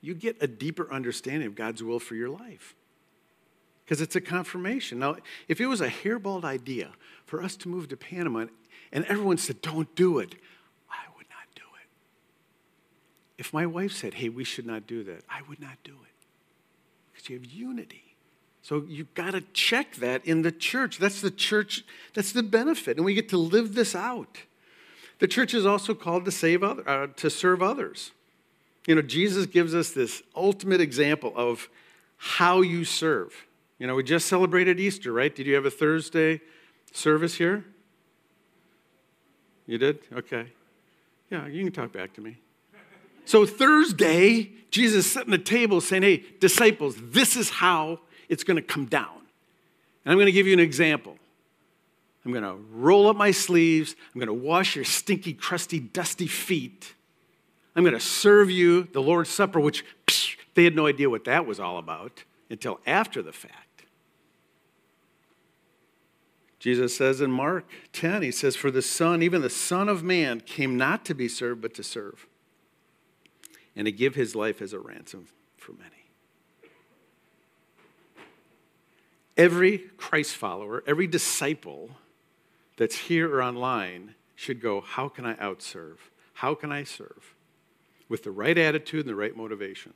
you 0.00 0.14
get 0.14 0.36
a 0.40 0.46
deeper 0.46 0.92
understanding 0.92 1.46
of 1.46 1.54
God's 1.54 1.82
will 1.82 2.00
for 2.00 2.14
your 2.14 2.28
life. 2.28 2.74
Because 3.84 4.00
it's 4.00 4.16
a 4.16 4.20
confirmation. 4.20 4.98
Now, 4.98 5.16
if 5.46 5.60
it 5.60 5.66
was 5.66 5.80
a 5.80 5.88
hairballed 5.88 6.44
idea 6.44 6.92
for 7.26 7.42
us 7.42 7.56
to 7.56 7.68
move 7.68 7.88
to 7.88 7.96
Panama 7.96 8.46
and 8.92 9.04
everyone 9.06 9.36
said, 9.36 9.60
don't 9.60 9.94
do 9.94 10.18
it, 10.18 10.34
I 10.90 11.04
would 11.16 11.26
not 11.28 11.54
do 11.54 11.62
it. 11.82 11.88
if 13.38 13.52
my 13.52 13.66
wife 13.66 13.92
said, 13.92 14.14
hey, 14.14 14.28
we 14.28 14.44
should 14.44 14.66
not 14.66 14.86
do 14.86 15.04
that, 15.04 15.22
I 15.28 15.42
would 15.48 15.60
not 15.60 15.76
do 15.84 15.92
it 15.92 16.26
because 17.12 17.28
you 17.28 17.36
have 17.36 17.44
unity. 17.44 18.14
So 18.62 18.84
you've 18.88 19.12
got 19.12 19.32
to 19.32 19.42
check 19.52 19.96
that 19.96 20.24
in 20.24 20.40
the 20.40 20.52
church. 20.52 20.98
That's 20.98 21.20
the 21.20 21.30
church, 21.30 21.84
that's 22.14 22.32
the 22.32 22.42
benefit. 22.42 22.96
And 22.96 23.04
we 23.04 23.12
get 23.12 23.28
to 23.28 23.36
live 23.36 23.74
this 23.74 23.94
out. 23.94 24.38
The 25.18 25.28
church 25.28 25.52
is 25.54 25.66
also 25.66 25.94
called 25.94 26.24
to 26.24 26.30
save 26.30 26.62
other, 26.62 26.88
uh, 26.88 27.06
to 27.16 27.28
serve 27.28 27.62
others. 27.62 28.12
You 28.86 28.94
know, 28.94 29.02
Jesus 29.02 29.46
gives 29.46 29.74
us 29.74 29.90
this 29.90 30.22
ultimate 30.34 30.80
example 30.80 31.32
of 31.36 31.68
how 32.16 32.62
you 32.62 32.84
serve. 32.84 33.46
You 33.78 33.86
know, 33.86 33.94
we 33.94 34.02
just 34.02 34.28
celebrated 34.28 34.78
Easter, 34.78 35.12
right? 35.12 35.34
Did 35.34 35.46
you 35.46 35.54
have 35.54 35.64
a 35.64 35.70
Thursday 35.70 36.40
service 36.92 37.34
here? 37.34 37.64
You 39.66 39.78
did? 39.78 39.98
Okay. 40.12 40.46
Yeah, 41.30 41.46
you 41.46 41.64
can 41.64 41.72
talk 41.72 41.92
back 41.92 42.12
to 42.14 42.20
me. 42.20 42.38
So 43.24 43.46
Thursday, 43.46 44.52
Jesus 44.70 45.06
is 45.06 45.12
setting 45.12 45.30
the 45.30 45.38
table 45.38 45.80
saying, 45.80 46.02
Hey, 46.02 46.24
disciples, 46.40 46.96
this 47.00 47.36
is 47.36 47.50
how 47.50 48.00
it's 48.28 48.44
going 48.44 48.56
to 48.56 48.62
come 48.62 48.86
down. 48.86 49.16
And 50.04 50.12
I'm 50.12 50.18
going 50.18 50.26
to 50.26 50.32
give 50.32 50.46
you 50.46 50.52
an 50.52 50.60
example. 50.60 51.16
I'm 52.24 52.32
going 52.32 52.44
to 52.44 52.56
roll 52.72 53.08
up 53.08 53.16
my 53.16 53.30
sleeves. 53.30 53.96
I'm 54.14 54.18
going 54.18 54.28
to 54.28 54.46
wash 54.46 54.76
your 54.76 54.84
stinky, 54.84 55.34
crusty, 55.34 55.78
dusty 55.78 56.26
feet. 56.26 56.94
I'm 57.76 57.82
going 57.82 57.94
to 57.94 58.00
serve 58.00 58.50
you 58.50 58.84
the 58.84 59.00
Lord's 59.00 59.30
Supper, 59.30 59.60
which 59.60 59.84
psh, 60.06 60.36
they 60.54 60.64
had 60.64 60.76
no 60.76 60.86
idea 60.86 61.10
what 61.10 61.24
that 61.24 61.46
was 61.46 61.58
all 61.58 61.78
about 61.78 62.24
until 62.48 62.80
after 62.86 63.22
the 63.22 63.32
fact. 63.32 63.63
Jesus 66.64 66.96
says 66.96 67.20
in 67.20 67.30
Mark 67.30 67.68
10, 67.92 68.22
he 68.22 68.30
says, 68.30 68.56
For 68.56 68.70
the 68.70 68.80
Son, 68.80 69.22
even 69.22 69.42
the 69.42 69.50
Son 69.50 69.86
of 69.86 70.02
Man, 70.02 70.40
came 70.40 70.78
not 70.78 71.04
to 71.04 71.14
be 71.14 71.28
served, 71.28 71.60
but 71.60 71.74
to 71.74 71.82
serve 71.82 72.26
and 73.76 73.84
to 73.84 73.92
give 73.92 74.14
his 74.14 74.34
life 74.34 74.62
as 74.62 74.72
a 74.72 74.78
ransom 74.78 75.26
for 75.58 75.72
many. 75.72 75.90
Every 79.36 79.76
Christ 79.98 80.36
follower, 80.36 80.82
every 80.86 81.06
disciple 81.06 81.90
that's 82.78 82.96
here 82.96 83.30
or 83.30 83.42
online 83.42 84.14
should 84.34 84.62
go, 84.62 84.80
How 84.80 85.10
can 85.10 85.26
I 85.26 85.34
outserve? 85.34 85.98
How 86.32 86.54
can 86.54 86.72
I 86.72 86.84
serve? 86.84 87.34
With 88.08 88.22
the 88.22 88.30
right 88.30 88.56
attitude 88.56 89.00
and 89.00 89.08
the 89.10 89.14
right 89.14 89.36
motivation. 89.36 89.92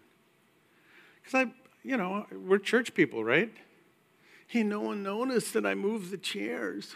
Because 1.22 1.46
I, 1.46 1.52
you 1.82 1.96
know, 1.96 2.26
we're 2.30 2.58
church 2.58 2.92
people, 2.92 3.25
right? 3.25 3.50
Hey, 4.49 4.62
no 4.62 4.81
one 4.81 5.02
noticed 5.02 5.52
that 5.52 5.67
I 5.67 5.75
moved 5.75 6.11
the 6.11 6.17
chairs. 6.17 6.95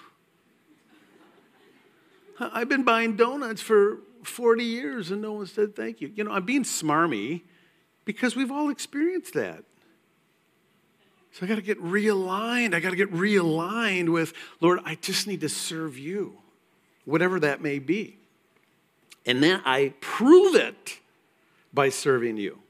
I've 2.40 2.68
been 2.68 2.82
buying 2.82 3.14
donuts 3.14 3.60
for 3.60 3.98
40 4.24 4.64
years 4.64 5.10
and 5.10 5.20
no 5.20 5.34
one 5.34 5.46
said 5.46 5.76
thank 5.76 6.00
you. 6.00 6.10
You 6.14 6.24
know, 6.24 6.32
I'm 6.32 6.46
being 6.46 6.64
smarmy 6.64 7.42
because 8.06 8.34
we've 8.34 8.50
all 8.50 8.70
experienced 8.70 9.34
that. 9.34 9.64
So 11.32 11.44
I 11.44 11.48
got 11.48 11.56
to 11.56 11.62
get 11.62 11.78
realigned. 11.82 12.74
I 12.74 12.80
got 12.80 12.90
to 12.90 12.96
get 12.96 13.12
realigned 13.12 14.10
with, 14.10 14.32
Lord, 14.62 14.80
I 14.86 14.94
just 14.94 15.26
need 15.26 15.42
to 15.42 15.48
serve 15.50 15.98
you, 15.98 16.38
whatever 17.04 17.38
that 17.40 17.60
may 17.60 17.78
be. 17.78 18.16
And 19.26 19.42
then 19.42 19.60
I 19.66 19.92
prove 20.00 20.54
it 20.54 21.00
by 21.72 21.90
serving 21.90 22.38
you. 22.38 22.61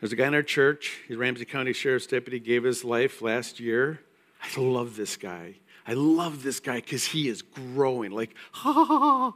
There's 0.00 0.12
a 0.12 0.16
guy 0.16 0.28
in 0.28 0.34
our 0.34 0.42
church, 0.42 0.98
he's 1.08 1.16
Ramsey 1.16 1.44
County 1.44 1.72
Sheriff's 1.72 2.06
Deputy, 2.06 2.38
gave 2.38 2.62
his 2.62 2.84
life 2.84 3.20
last 3.20 3.58
year. 3.58 4.00
I 4.40 4.60
love 4.60 4.96
this 4.96 5.16
guy. 5.16 5.54
I 5.86 5.94
love 5.94 6.42
this 6.42 6.60
guy 6.60 6.76
because 6.76 7.06
he 7.06 7.28
is 7.28 7.42
growing. 7.42 8.12
Like, 8.12 8.34
ha, 8.52 8.72
ha, 8.72 8.84
ha. 8.84 9.34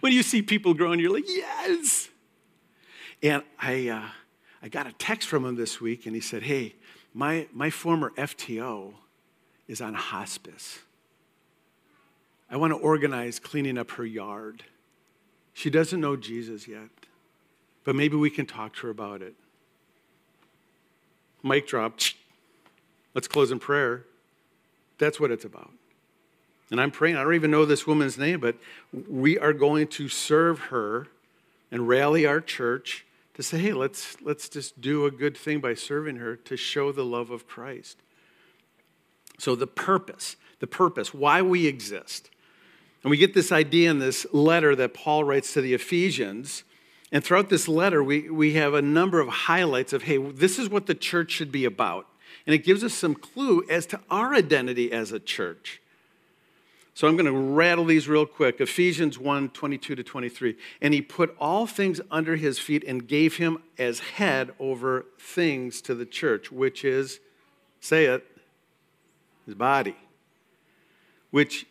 When 0.00 0.12
you 0.12 0.22
see 0.22 0.42
people 0.42 0.74
growing, 0.74 0.98
you're 0.98 1.12
like, 1.12 1.28
yes. 1.28 2.08
And 3.22 3.42
I, 3.60 3.88
uh, 3.88 4.08
I 4.62 4.68
got 4.68 4.86
a 4.86 4.92
text 4.92 5.28
from 5.28 5.44
him 5.44 5.56
this 5.56 5.80
week, 5.80 6.06
and 6.06 6.14
he 6.14 6.20
said, 6.20 6.42
hey, 6.42 6.74
my, 7.14 7.46
my 7.52 7.70
former 7.70 8.10
FTO 8.16 8.94
is 9.68 9.80
on 9.80 9.94
hospice. 9.94 10.80
I 12.50 12.56
want 12.56 12.72
to 12.72 12.78
organize 12.78 13.38
cleaning 13.38 13.78
up 13.78 13.92
her 13.92 14.04
yard. 14.04 14.64
She 15.52 15.70
doesn't 15.70 16.00
know 16.00 16.16
Jesus 16.16 16.66
yet, 16.66 16.88
but 17.84 17.94
maybe 17.94 18.16
we 18.16 18.30
can 18.30 18.46
talk 18.46 18.74
to 18.76 18.82
her 18.82 18.90
about 18.90 19.22
it. 19.22 19.34
Mic 21.42 21.66
drop. 21.66 21.98
Let's 23.14 23.28
close 23.28 23.50
in 23.50 23.58
prayer. 23.58 24.04
That's 24.98 25.18
what 25.18 25.30
it's 25.30 25.44
about. 25.44 25.70
And 26.70 26.80
I'm 26.80 26.90
praying, 26.90 27.16
I 27.16 27.22
don't 27.22 27.34
even 27.34 27.50
know 27.50 27.66
this 27.66 27.86
woman's 27.86 28.16
name, 28.16 28.40
but 28.40 28.56
we 29.08 29.38
are 29.38 29.52
going 29.52 29.88
to 29.88 30.08
serve 30.08 30.58
her 30.58 31.08
and 31.70 31.86
rally 31.86 32.24
our 32.24 32.40
church 32.40 33.04
to 33.34 33.42
say, 33.42 33.58
hey, 33.58 33.72
let's, 33.72 34.16
let's 34.22 34.48
just 34.48 34.80
do 34.80 35.04
a 35.04 35.10
good 35.10 35.36
thing 35.36 35.60
by 35.60 35.74
serving 35.74 36.16
her 36.16 36.36
to 36.36 36.56
show 36.56 36.92
the 36.92 37.04
love 37.04 37.30
of 37.30 37.46
Christ. 37.46 37.98
So, 39.38 39.54
the 39.54 39.66
purpose, 39.66 40.36
the 40.60 40.66
purpose, 40.66 41.12
why 41.12 41.42
we 41.42 41.66
exist. 41.66 42.30
And 43.02 43.10
we 43.10 43.16
get 43.16 43.34
this 43.34 43.50
idea 43.50 43.90
in 43.90 43.98
this 43.98 44.26
letter 44.32 44.76
that 44.76 44.94
Paul 44.94 45.24
writes 45.24 45.52
to 45.54 45.60
the 45.60 45.74
Ephesians. 45.74 46.62
And 47.12 47.22
throughout 47.22 47.50
this 47.50 47.68
letter, 47.68 48.02
we, 48.02 48.30
we 48.30 48.54
have 48.54 48.72
a 48.72 48.80
number 48.80 49.20
of 49.20 49.28
highlights 49.28 49.92
of, 49.92 50.04
hey, 50.04 50.16
this 50.16 50.58
is 50.58 50.70
what 50.70 50.86
the 50.86 50.94
church 50.94 51.30
should 51.30 51.52
be 51.52 51.66
about. 51.66 52.06
And 52.46 52.54
it 52.54 52.64
gives 52.64 52.82
us 52.82 52.94
some 52.94 53.14
clue 53.14 53.62
as 53.68 53.84
to 53.86 54.00
our 54.10 54.34
identity 54.34 54.90
as 54.90 55.12
a 55.12 55.20
church. 55.20 55.82
So 56.94 57.06
I'm 57.06 57.16
going 57.16 57.26
to 57.26 57.32
rattle 57.32 57.84
these 57.84 58.08
real 58.08 58.26
quick. 58.26 58.60
Ephesians 58.60 59.18
1 59.18 59.50
22 59.50 59.94
to 59.94 60.02
23. 60.02 60.56
And 60.80 60.92
he 60.92 61.02
put 61.02 61.36
all 61.38 61.66
things 61.66 62.00
under 62.10 62.36
his 62.36 62.58
feet 62.58 62.82
and 62.86 63.06
gave 63.06 63.36
him 63.36 63.62
as 63.78 64.00
head 64.00 64.52
over 64.58 65.06
things 65.18 65.80
to 65.82 65.94
the 65.94 66.06
church, 66.06 66.50
which 66.50 66.84
is, 66.84 67.20
say 67.80 68.06
it, 68.06 68.26
his 69.46 69.54
body, 69.54 69.96
which 71.30 71.66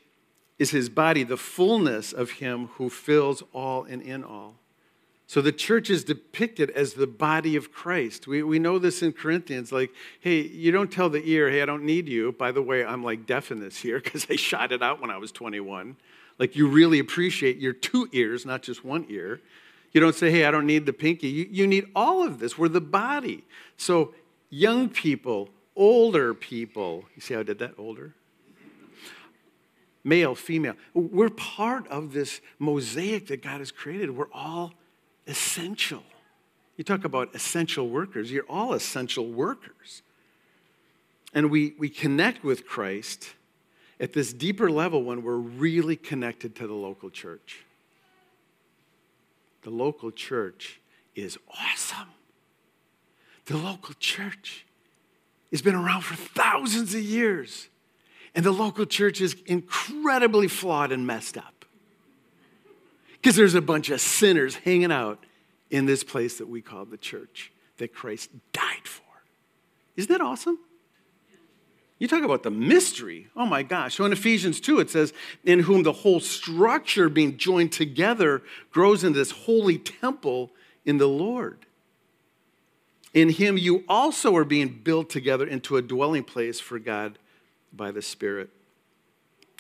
is 0.60 0.72
his 0.72 0.90
body, 0.90 1.24
the 1.24 1.38
fullness 1.38 2.14
of 2.14 2.32
him 2.32 2.68
who 2.76 2.90
fills 2.90 3.44
all 3.54 3.84
and 3.84 4.02
in 4.02 4.24
all. 4.24 4.56
So 5.32 5.42
the 5.42 5.54
church 5.54 5.90
is 5.90 6.04
depicted 6.04 6.72
as 6.72 6.96
the 6.96 7.08
body 7.08 7.56
of 7.56 7.72
Christ. 7.72 8.28
We, 8.28 8.44
we 8.44 8.60
know 8.60 8.78
this 8.78 9.02
in 9.02 9.14
Corinthians 9.14 9.72
like, 9.72 9.90
hey, 10.20 10.42
you 10.42 10.74
don't 10.74 10.92
tell 10.92 11.10
the 11.10 11.24
ear, 11.26 11.50
hey, 11.50 11.62
I 11.62 11.66
don't 11.66 11.86
need 11.86 12.10
you. 12.10 12.34
By 12.34 12.52
the 12.52 12.62
way, 12.62 12.84
I'm 12.84 13.02
like 13.02 13.26
deaf 13.26 13.50
in 13.50 13.62
this 13.62 13.86
ear 13.86 14.02
because 14.04 14.28
I 14.30 14.36
shot 14.36 14.74
it 14.74 14.84
out 14.84 15.00
when 15.00 15.10
I 15.10 15.16
was 15.16 15.32
21. 15.32 15.96
Like, 16.38 16.58
you 16.58 16.68
really 16.68 17.00
appreciate 17.00 17.60
your 17.60 17.72
two 17.72 18.10
ears, 18.12 18.46
not 18.46 18.62
just 18.62 18.84
one 18.84 19.06
ear. 19.08 19.40
You 19.94 20.02
don't 20.02 20.16
say, 20.16 20.32
hey, 20.32 20.44
I 20.44 20.52
don't 20.52 20.66
need 20.66 20.86
the 20.86 20.92
pinky. 20.92 21.30
You, 21.30 21.48
you 21.50 21.66
need 21.66 21.86
all 21.96 22.28
of 22.28 22.40
this. 22.40 22.58
We're 22.58 22.68
the 22.68 22.82
body. 22.82 23.46
So, 23.78 24.14
young 24.50 24.90
people, 24.90 25.48
older 25.78 26.34
people, 26.34 27.06
you 27.16 27.22
see 27.22 27.36
how 27.36 27.40
I 27.40 27.44
did 27.44 27.60
that? 27.60 27.76
Older? 27.78 28.14
Male, 30.04 30.36
female. 30.36 30.76
We're 30.94 31.30
part 31.30 31.88
of 31.88 32.12
this 32.12 32.42
mosaic 32.60 33.28
that 33.28 33.42
God 33.42 33.60
has 33.60 33.72
created. 33.72 34.12
We're 34.18 34.34
all 34.34 34.74
essential. 35.28 36.04
You 36.78 36.84
talk 36.84 37.04
about 37.04 37.36
essential 37.36 37.90
workers, 37.90 38.32
you're 38.32 38.46
all 38.50 38.74
essential 38.74 39.28
workers. 39.28 40.02
And 41.34 41.50
we, 41.50 41.76
we 41.78 41.90
connect 41.90 42.44
with 42.44 42.68
Christ 42.68 43.34
at 44.00 44.14
this 44.14 44.34
deeper 44.34 44.70
level 44.70 45.04
when 45.04 45.24
we're 45.24 45.36
really 45.36 45.96
connected 45.96 46.56
to 46.56 46.68
the 46.68 46.74
local 46.74 47.10
church. 47.10 47.64
The 49.62 49.70
local 49.70 50.12
church 50.12 50.80
is 51.16 51.38
awesome. 51.50 52.10
The 53.46 53.58
local 53.58 53.94
church 54.00 54.66
has 55.52 55.62
been 55.62 55.76
around 55.76 56.02
for 56.02 56.16
thousands 56.16 56.96
of 56.96 57.02
years, 57.02 57.68
and 58.34 58.44
the 58.44 58.52
local 58.52 58.86
church 58.86 59.22
is 59.22 59.36
incredibly 59.46 60.48
flawed 60.48 60.92
and 60.92 61.06
messed 61.06 61.38
up 61.38 61.61
because 63.22 63.36
there's 63.36 63.54
a 63.54 63.62
bunch 63.62 63.92
of 63.92 64.02
sinners 64.02 64.56
hanging 64.56 64.92
out 64.92 65.24
in 65.70 65.86
this 65.86 66.04
place 66.04 66.40
that 66.40 66.50
we 66.50 66.62
call 66.62 66.86
the 66.86 66.98
church 66.98 67.52
that 67.78 67.94
Christ 67.94 68.32
died 68.52 68.88
for. 68.88 69.04
Isn't 69.96 70.12
that 70.12 70.22
awesome? 70.22 70.58
You 72.00 72.08
talk 72.08 72.24
about 72.24 72.42
the 72.42 72.50
mystery. 72.50 73.28
Oh 73.36 73.46
my 73.46 73.62
gosh. 73.62 73.96
So 73.96 74.06
in 74.06 74.12
Ephesians 74.12 74.60
2, 74.60 74.80
it 74.80 74.90
says, 74.90 75.14
In 75.44 75.60
whom 75.60 75.84
the 75.84 75.92
whole 75.92 76.20
structure 76.20 77.10
being 77.10 77.38
joined 77.38 77.72
together 77.72 78.42
grows 78.72 79.04
into 79.04 79.20
this 79.20 79.30
holy 79.30 79.78
temple 79.78 80.50
in 80.84 80.98
the 80.98 81.08
Lord. 81.08 81.60
In 83.14 83.30
him 83.30 83.56
you 83.56 83.84
also 83.88 84.36
are 84.36 84.44
being 84.44 84.80
built 84.84 85.12
together 85.12 85.46
into 85.46 85.78
a 85.78 85.82
dwelling 85.84 86.24
place 86.24 86.60
for 86.60 86.80
God 86.80 87.20
by 87.72 87.92
the 87.92 88.02
Spirit 88.02 88.50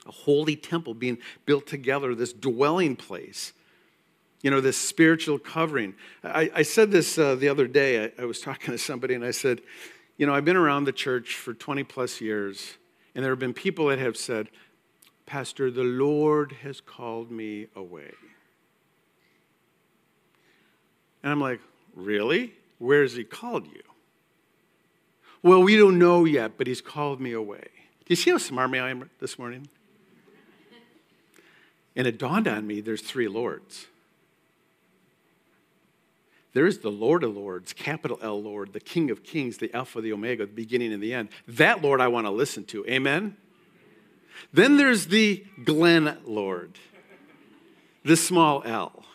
a 0.05 0.11
holy 0.11 0.55
temple 0.55 0.93
being 0.93 1.17
built 1.45 1.67
together, 1.67 2.15
this 2.15 2.33
dwelling 2.33 2.95
place, 2.95 3.53
you 4.41 4.49
know, 4.49 4.61
this 4.61 4.77
spiritual 4.77 5.37
covering. 5.37 5.93
I, 6.23 6.49
I 6.55 6.61
said 6.63 6.91
this 6.91 7.17
uh, 7.17 7.35
the 7.35 7.49
other 7.49 7.67
day. 7.67 8.05
I, 8.05 8.23
I 8.23 8.25
was 8.25 8.41
talking 8.41 8.71
to 8.71 8.77
somebody 8.77 9.13
and 9.13 9.23
I 9.23 9.31
said, 9.31 9.61
you 10.17 10.25
know, 10.25 10.35
I've 10.35 10.45
been 10.45 10.57
around 10.57 10.83
the 10.83 10.91
church 10.91 11.35
for 11.35 11.53
20 11.53 11.83
plus 11.83 12.21
years, 12.21 12.75
and 13.15 13.23
there 13.23 13.31
have 13.31 13.39
been 13.39 13.53
people 13.53 13.87
that 13.87 13.97
have 13.99 14.15
said, 14.15 14.49
Pastor, 15.25 15.71
the 15.71 15.83
Lord 15.83 16.51
has 16.63 16.79
called 16.81 17.31
me 17.31 17.67
away. 17.75 18.11
And 21.23 21.31
I'm 21.31 21.41
like, 21.41 21.59
really? 21.95 22.53
Where 22.77 23.01
has 23.01 23.13
He 23.13 23.23
called 23.23 23.67
you? 23.67 23.81
Well, 25.41 25.63
we 25.63 25.75
don't 25.75 25.97
know 25.97 26.25
yet, 26.25 26.57
but 26.57 26.67
He's 26.67 26.81
called 26.81 27.19
me 27.19 27.31
away. 27.31 27.67
Do 28.05 28.09
you 28.09 28.15
see 28.15 28.31
how 28.31 28.37
smart 28.37 28.73
I 28.75 28.89
am 28.89 29.09
this 29.19 29.39
morning? 29.39 29.67
And 32.01 32.07
it 32.07 32.17
dawned 32.17 32.47
on 32.47 32.65
me 32.65 32.81
there's 32.81 33.03
three 33.03 33.27
Lords. 33.27 33.85
There 36.53 36.65
is 36.65 36.79
the 36.79 36.89
Lord 36.89 37.23
of 37.23 37.37
Lords, 37.37 37.73
capital 37.73 38.17
L 38.23 38.41
Lord, 38.41 38.73
the 38.73 38.79
King 38.79 39.11
of 39.11 39.21
Kings, 39.21 39.59
the 39.59 39.71
Alpha, 39.71 40.01
the 40.01 40.11
Omega, 40.11 40.47
the 40.47 40.51
beginning 40.51 40.93
and 40.93 41.03
the 41.03 41.13
end. 41.13 41.29
That 41.47 41.83
Lord 41.83 42.01
I 42.01 42.07
want 42.07 42.25
to 42.25 42.31
listen 42.31 42.63
to. 42.65 42.83
Amen? 42.87 43.37
Then 44.51 44.77
there's 44.77 45.05
the 45.05 45.45
Glenn 45.63 46.17
Lord, 46.25 46.79
the 48.03 48.17
small 48.17 48.63
L. 48.65 49.05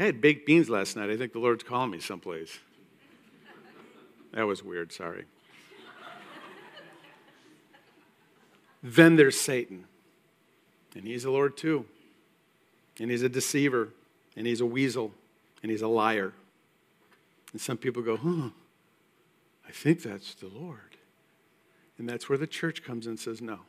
I 0.00 0.02
had 0.02 0.20
baked 0.20 0.46
beans 0.46 0.68
last 0.68 0.96
night. 0.96 1.10
I 1.10 1.16
think 1.16 1.32
the 1.32 1.38
Lord's 1.38 1.62
calling 1.62 1.92
me 1.92 2.00
someplace. 2.00 2.58
That 4.32 4.48
was 4.48 4.64
weird, 4.64 4.90
sorry. 4.90 5.26
then 8.82 9.14
there's 9.14 9.40
Satan. 9.40 9.84
And 10.98 11.06
he's 11.06 11.22
the 11.22 11.30
Lord 11.30 11.56
too. 11.56 11.86
And 12.98 13.08
he's 13.08 13.22
a 13.22 13.28
deceiver. 13.28 13.90
And 14.36 14.48
he's 14.48 14.60
a 14.60 14.66
weasel. 14.66 15.12
And 15.62 15.70
he's 15.70 15.80
a 15.80 15.88
liar. 15.88 16.32
And 17.52 17.60
some 17.60 17.76
people 17.76 18.02
go, 18.02 18.16
huh, 18.16 18.50
I 19.66 19.70
think 19.70 20.02
that's 20.02 20.34
the 20.34 20.48
Lord. 20.48 20.80
And 21.98 22.08
that's 22.08 22.28
where 22.28 22.36
the 22.36 22.48
church 22.48 22.82
comes 22.82 23.06
and 23.06 23.18
says, 23.18 23.40
no, 23.40 23.60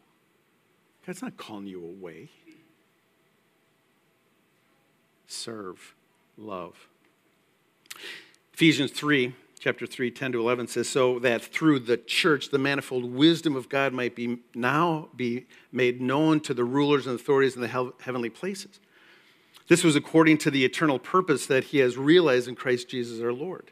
God's 1.06 1.22
not 1.22 1.38
calling 1.38 1.68
you 1.68 1.84
away. 1.84 2.30
Serve, 5.28 5.94
love. 6.36 6.88
Ephesians 8.54 8.90
3 8.92 9.36
chapter 9.60 9.86
3, 9.86 10.10
10 10.10 10.32
to 10.32 10.40
11 10.40 10.68
says, 10.68 10.90
So 10.90 11.20
that 11.20 11.44
through 11.44 11.80
the 11.80 11.98
church 11.98 12.50
the 12.50 12.58
manifold 12.58 13.14
wisdom 13.14 13.56
of 13.56 13.70
God 13.70 13.94
might 13.94 14.16
be 14.16 14.40
now 14.56 15.10
be 15.16 15.46
made 15.72 16.02
known 16.02 16.40
to 16.42 16.54
the 16.54 16.64
rulers 16.64 17.06
and 17.06 17.20
authorities 17.20 17.56
in 17.56 17.62
the 17.62 17.94
heavenly 18.02 18.30
places. 18.30 18.80
This 19.68 19.84
was 19.84 19.96
according 19.96 20.40
to 20.40 20.52
the 20.52 20.66
eternal 20.66 20.98
purpose 20.98 21.46
that 21.46 21.66
he 21.66 21.78
has 21.80 21.98
realized 21.98 22.48
in 22.48 22.56
Christ 22.56 22.90
Jesus 22.90 23.22
our 23.22 23.34
Lord. 23.34 23.72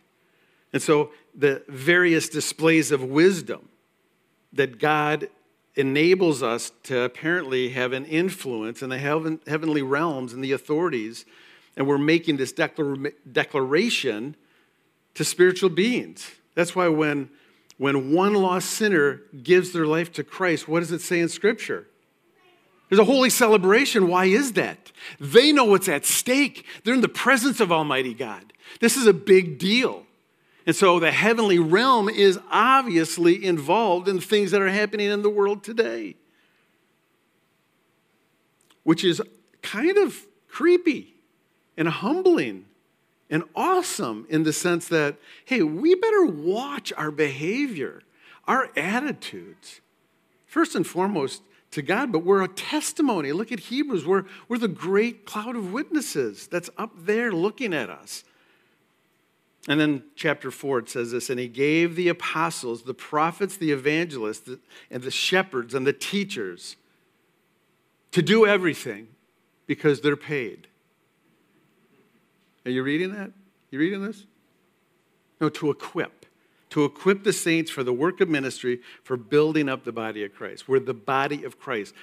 And 0.73 0.81
so 0.81 1.11
the 1.33 1.63
various 1.67 2.29
displays 2.29 2.91
of 2.91 3.01
wisdom 3.01 3.69
that 4.53 4.79
God 4.79 5.29
enables 5.75 6.43
us 6.43 6.71
to 6.83 7.01
apparently 7.01 7.69
have 7.69 7.93
an 7.93 8.05
influence 8.05 8.81
in 8.81 8.89
the 8.89 8.97
heaven, 8.97 9.39
heavenly 9.47 9.81
realms 9.81 10.33
and 10.33 10.43
the 10.43 10.51
authorities. 10.51 11.25
And 11.75 11.87
we're 11.87 11.97
making 11.97 12.37
this 12.37 12.51
declar- 12.51 13.13
declaration 13.31 14.35
to 15.17 15.23
spiritual 15.23 15.69
beings. 15.69 16.29
That's 16.53 16.75
why 16.75 16.87
when, 16.89 17.29
when 17.77 18.13
one 18.13 18.35
lost 18.35 18.69
sinner 18.69 19.21
gives 19.41 19.71
their 19.71 19.87
life 19.87 20.11
to 20.13 20.23
Christ, 20.23 20.67
what 20.67 20.81
does 20.81 20.91
it 20.91 21.01
say 21.01 21.19
in 21.19 21.27
Scripture? 21.27 21.87
There's 22.87 22.99
a 22.99 23.03
holy 23.03 23.31
celebration. 23.31 24.07
Why 24.07 24.25
is 24.25 24.53
that? 24.53 24.91
They 25.19 25.51
know 25.51 25.65
what's 25.65 25.89
at 25.89 26.05
stake. 26.05 26.67
They're 26.83 26.93
in 26.93 27.01
the 27.01 27.09
presence 27.09 27.59
of 27.59 27.71
Almighty 27.71 28.13
God. 28.13 28.53
This 28.79 28.95
is 28.95 29.07
a 29.07 29.13
big 29.13 29.57
deal. 29.57 30.05
And 30.67 30.75
so 30.75 30.99
the 30.99 31.11
heavenly 31.11 31.57
realm 31.57 32.09
is 32.09 32.39
obviously 32.51 33.43
involved 33.43 34.07
in 34.07 34.19
things 34.19 34.51
that 34.51 34.61
are 34.61 34.69
happening 34.69 35.09
in 35.09 35.23
the 35.23 35.31
world 35.31 35.63
today, 35.63 36.15
which 38.83 39.03
is 39.03 39.19
kind 39.63 39.97
of 39.97 40.27
creepy 40.47 41.15
and 41.75 41.87
humbling 41.87 42.65
and 43.29 43.43
awesome 43.55 44.25
in 44.29 44.43
the 44.43 44.53
sense 44.53 44.87
that, 44.87 45.17
hey, 45.45 45.61
we 45.61 45.95
better 45.95 46.25
watch 46.25 46.93
our 46.95 47.11
behavior, 47.11 48.01
our 48.47 48.69
attitudes. 48.75 49.81
First 50.45 50.75
and 50.75 50.87
foremost, 50.87 51.41
to 51.71 51.81
God, 51.81 52.11
but 52.11 52.19
we're 52.19 52.43
a 52.43 52.47
testimony. 52.47 53.31
Look 53.31 53.51
at 53.51 53.59
Hebrews. 53.59 54.05
We're, 54.05 54.23
we're 54.47 54.57
the 54.57 54.67
great 54.67 55.25
cloud 55.25 55.55
of 55.55 55.73
witnesses 55.73 56.47
that's 56.47 56.69
up 56.77 56.91
there 56.97 57.31
looking 57.31 57.73
at 57.73 57.89
us. 57.89 58.23
And 59.67 59.79
then 59.79 60.03
chapter 60.15 60.49
4, 60.49 60.79
it 60.79 60.89
says 60.89 61.11
this 61.11 61.29
And 61.29 61.39
he 61.39 61.47
gave 61.47 61.95
the 61.95 62.07
apostles, 62.07 62.83
the 62.83 62.93
prophets, 62.93 63.57
the 63.57 63.71
evangelists, 63.71 64.49
and 64.89 65.03
the 65.03 65.11
shepherds 65.11 65.73
and 65.73 65.85
the 65.85 65.93
teachers 65.93 66.77
to 68.11 68.21
do 68.21 68.45
everything 68.45 69.09
because 69.65 69.99
they're 69.99 70.15
paid. 70.15 70.67
Are 72.67 72.69
you 72.69 72.83
reading 72.83 73.13
that? 73.13 73.31
You 73.71 73.79
reading 73.79 74.05
this? 74.05 74.25
No, 75.39 75.47
to 75.47 75.71
equip. 75.71 76.25
To 76.71 76.83
equip 76.83 77.23
the 77.23 77.31
saints 77.31 77.71
for 77.71 77.81
the 77.81 77.93
work 77.93 78.19
of 78.19 78.27
ministry, 78.27 78.81
for 79.03 79.15
building 79.15 79.69
up 79.69 79.85
the 79.85 79.93
body 79.93 80.25
of 80.25 80.35
Christ. 80.35 80.67
We're 80.67 80.81
the 80.81 80.93
body 80.93 81.45
of 81.45 81.57
Christ. 81.61 81.93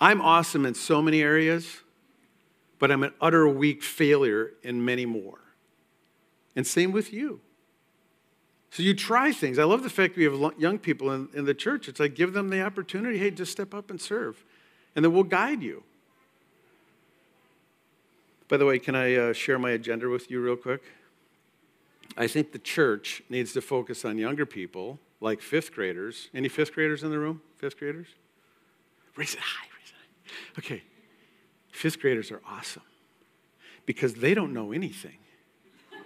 I'm 0.00 0.22
awesome 0.22 0.64
in 0.64 0.72
so 0.72 1.02
many 1.02 1.20
areas, 1.20 1.82
but 2.78 2.90
I'm 2.90 3.02
an 3.02 3.12
utter 3.20 3.46
weak 3.46 3.82
failure 3.82 4.52
in 4.62 4.82
many 4.82 5.04
more. 5.04 5.40
And 6.56 6.66
same 6.66 6.92
with 6.92 7.12
you. 7.12 7.42
So 8.70 8.82
you 8.82 8.94
try 8.94 9.32
things. 9.32 9.58
I 9.58 9.64
love 9.64 9.82
the 9.82 9.90
fact 9.90 10.16
we 10.16 10.24
have 10.24 10.54
young 10.56 10.78
people 10.78 11.12
in, 11.12 11.28
in 11.34 11.44
the 11.44 11.52
church. 11.52 11.88
It's 11.88 12.00
like 12.00 12.14
give 12.14 12.32
them 12.32 12.48
the 12.48 12.62
opportunity. 12.62 13.18
Hey, 13.18 13.32
just 13.32 13.52
step 13.52 13.74
up 13.74 13.90
and 13.90 14.00
serve, 14.00 14.42
and 14.96 15.04
then 15.04 15.12
we'll 15.12 15.24
guide 15.24 15.62
you. 15.62 15.82
By 18.50 18.56
the 18.56 18.66
way, 18.66 18.78
can 18.80 18.96
I 18.96 19.14
uh, 19.14 19.32
share 19.32 19.60
my 19.60 19.70
agenda 19.70 20.08
with 20.08 20.28
you 20.28 20.40
real 20.40 20.56
quick? 20.56 20.82
I 22.16 22.26
think 22.26 22.50
the 22.50 22.58
church 22.58 23.22
needs 23.30 23.52
to 23.52 23.60
focus 23.60 24.04
on 24.04 24.18
younger 24.18 24.44
people, 24.44 24.98
like 25.20 25.40
fifth 25.40 25.72
graders. 25.72 26.28
Any 26.34 26.48
fifth 26.48 26.74
graders 26.74 27.04
in 27.04 27.10
the 27.10 27.18
room? 27.20 27.42
Fifth 27.58 27.78
graders? 27.78 28.08
Raise 29.14 29.34
it 29.34 29.40
high, 29.40 29.68
raise 29.78 29.90
it 29.90 29.94
high. 29.94 30.58
Okay. 30.58 30.82
Fifth 31.70 32.00
graders 32.00 32.32
are 32.32 32.40
awesome 32.44 32.82
because 33.86 34.14
they 34.14 34.34
don't 34.34 34.52
know 34.52 34.72
anything. 34.72 35.18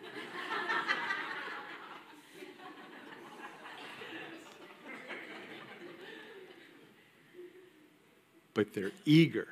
but 8.53 8.75
they're 8.75 8.93
eager. 9.07 9.49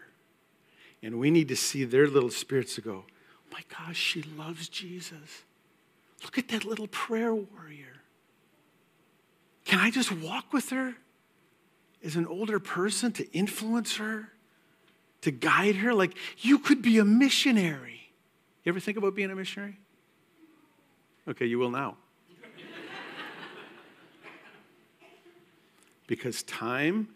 And 1.03 1.19
we 1.19 1.31
need 1.31 1.49
to 1.49 1.57
see 1.57 1.85
their 1.85 2.07
little 2.07 2.31
spirits 2.31 2.77
to 2.77 2.81
go, 2.81 3.05
oh 3.07 3.53
my 3.53 3.63
gosh, 3.69 3.97
she 3.97 4.23
loves 4.23 4.69
Jesus. 4.69 5.43
Look 6.23 6.39
at 6.39 6.49
that 6.49 6.65
little 6.65 6.87
prayer 6.87 7.35
warrior. 7.35 8.03
Can 9.65 9.81
I 9.81 9.91
just 9.91 10.13
walk 10.13 10.53
with 10.53 10.71
her 10.71 10.95
as 12.05 12.17
an 12.17 12.27
older 12.27 12.61
person 12.61 13.13
to 13.13 13.31
influence 13.33 13.97
her, 13.97 14.29
to 15.23 15.31
guide 15.31 15.77
her? 15.77 15.93
Like, 15.93 16.17
you 16.39 16.59
could 16.59 16.83
be 16.83 16.99
a 16.99 17.05
missionary. 17.05 18.13
You 18.65 18.71
ever 18.71 18.81
think 18.81 18.97
about 18.97 19.17
being 19.17 19.31
a 19.31 19.35
missionary? 19.35 19.79
Okay, 21.27 21.47
you 21.47 21.59
will 21.59 21.71
now. 21.71 21.97
because 26.07 26.45
time 26.45 27.09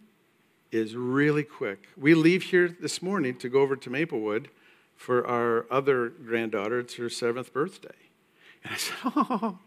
is 0.72 0.94
really 0.96 1.44
quick. 1.44 1.88
We 1.96 2.14
leave 2.14 2.44
here 2.44 2.68
this 2.68 3.00
morning 3.00 3.36
to 3.36 3.48
go 3.48 3.60
over 3.60 3.76
to 3.76 3.90
Maplewood 3.90 4.48
for 4.96 5.26
our 5.26 5.66
other 5.70 6.08
granddaughter. 6.08 6.80
It's 6.80 6.94
her 6.94 7.08
seventh 7.08 7.52
birthday. 7.52 7.94
And 8.64 8.74
I 8.74 8.76
said, 8.76 8.96
Oh, 9.04 9.58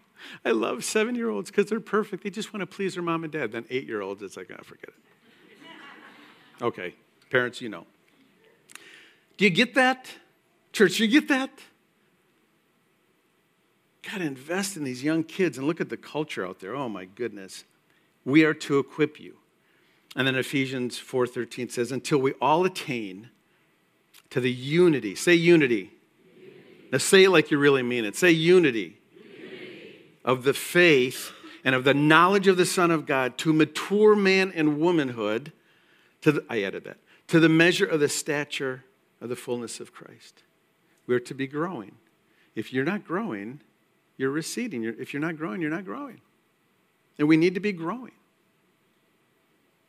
I 0.44 0.52
love 0.52 0.84
seven 0.84 1.16
year 1.16 1.30
olds 1.30 1.50
because 1.50 1.68
they're 1.68 1.80
perfect. 1.80 2.24
They 2.24 2.30
just 2.30 2.54
want 2.54 2.62
to 2.62 2.68
please 2.68 2.96
their 2.96 3.04
mom 3.04 3.24
and 3.24 3.32
dad. 3.32 3.52
Then 3.52 3.66
eight 3.70 3.88
year 3.88 4.02
olds, 4.02 4.22
it's 4.22 4.38
like, 4.38 4.52
oh, 4.52 4.64
forget 4.64 4.90
it. 4.90 6.64
okay, 6.64 6.96
parents, 7.30 7.62
you 7.62 7.70
know. 7.70 7.86
Do 9.38 9.46
you 9.46 9.52
get 9.52 9.76
that? 9.76 10.08
Church, 10.74 11.00
you 11.00 11.08
get 11.08 11.30
that? 11.30 11.50
Got 14.04 14.20
to 14.20 14.26
invest 14.26 14.76
in 14.76 14.84
these 14.84 15.04
young 15.04 15.24
kids 15.24 15.58
and 15.58 15.66
look 15.66 15.80
at 15.80 15.90
the 15.90 15.98
culture 15.98 16.46
out 16.46 16.60
there. 16.60 16.76
Oh 16.76 16.90
my 16.90 17.06
goodness. 17.06 17.64
We 18.26 18.44
are 18.44 18.54
to 18.54 18.80
equip 18.80 19.20
you. 19.20 19.38
And 20.16 20.28
then 20.28 20.36
Ephesians 20.36 21.00
4:13 21.00 21.72
says, 21.72 21.92
until 21.92 22.18
we 22.18 22.34
all 22.42 22.66
attain 22.66 23.30
to 24.30 24.40
the 24.40 24.52
unity. 24.52 25.16
Say 25.16 25.36
unity. 25.36 25.76
unity. 25.76 26.56
Now 26.92 26.98
say 26.98 27.24
it 27.24 27.30
like 27.30 27.52
you 27.52 27.58
really 27.58 27.84
mean 27.84 28.06
it. 28.06 28.16
Say 28.16 28.32
unity. 28.32 28.98
unity. 29.14 30.00
Of 30.24 30.44
the 30.44 30.54
faith 30.54 31.32
and 31.64 31.76
of 31.76 31.84
the 31.84 31.94
knowledge 31.94 32.48
of 32.48 32.58
the 32.58 32.66
Son 32.66 32.92
of 32.92 33.06
God 33.06 33.38
to 33.40 33.54
mature 33.54 34.16
man 34.16 34.52
and 34.56 34.80
womanhood. 34.80 35.52
To 36.22 36.32
the, 36.34 36.46
I 36.50 36.64
added 36.64 36.84
that. 36.86 36.98
To 37.28 37.40
the 37.40 37.50
measure 37.50 37.86
of 37.86 38.00
the 38.00 38.10
stature 38.10 38.84
of 39.22 39.30
the 39.30 39.36
fullness 39.36 39.80
of 39.80 39.94
Christ. 39.94 40.44
We're 41.08 41.20
to 41.22 41.34
be 41.34 41.48
growing. 41.48 41.96
If 42.56 42.74
you're 42.74 42.86
not 42.86 43.06
growing, 43.06 43.62
you're 44.18 44.32
receding. 44.32 44.84
You're, 44.84 45.00
if 45.00 45.14
you're 45.14 45.22
not 45.22 45.38
growing, 45.38 45.62
you're 45.62 45.70
not 45.70 45.86
growing. 45.86 46.22
And 47.18 47.28
we 47.28 47.38
need 47.38 47.54
to 47.56 47.60
be 47.60 47.72
growing 47.72 48.12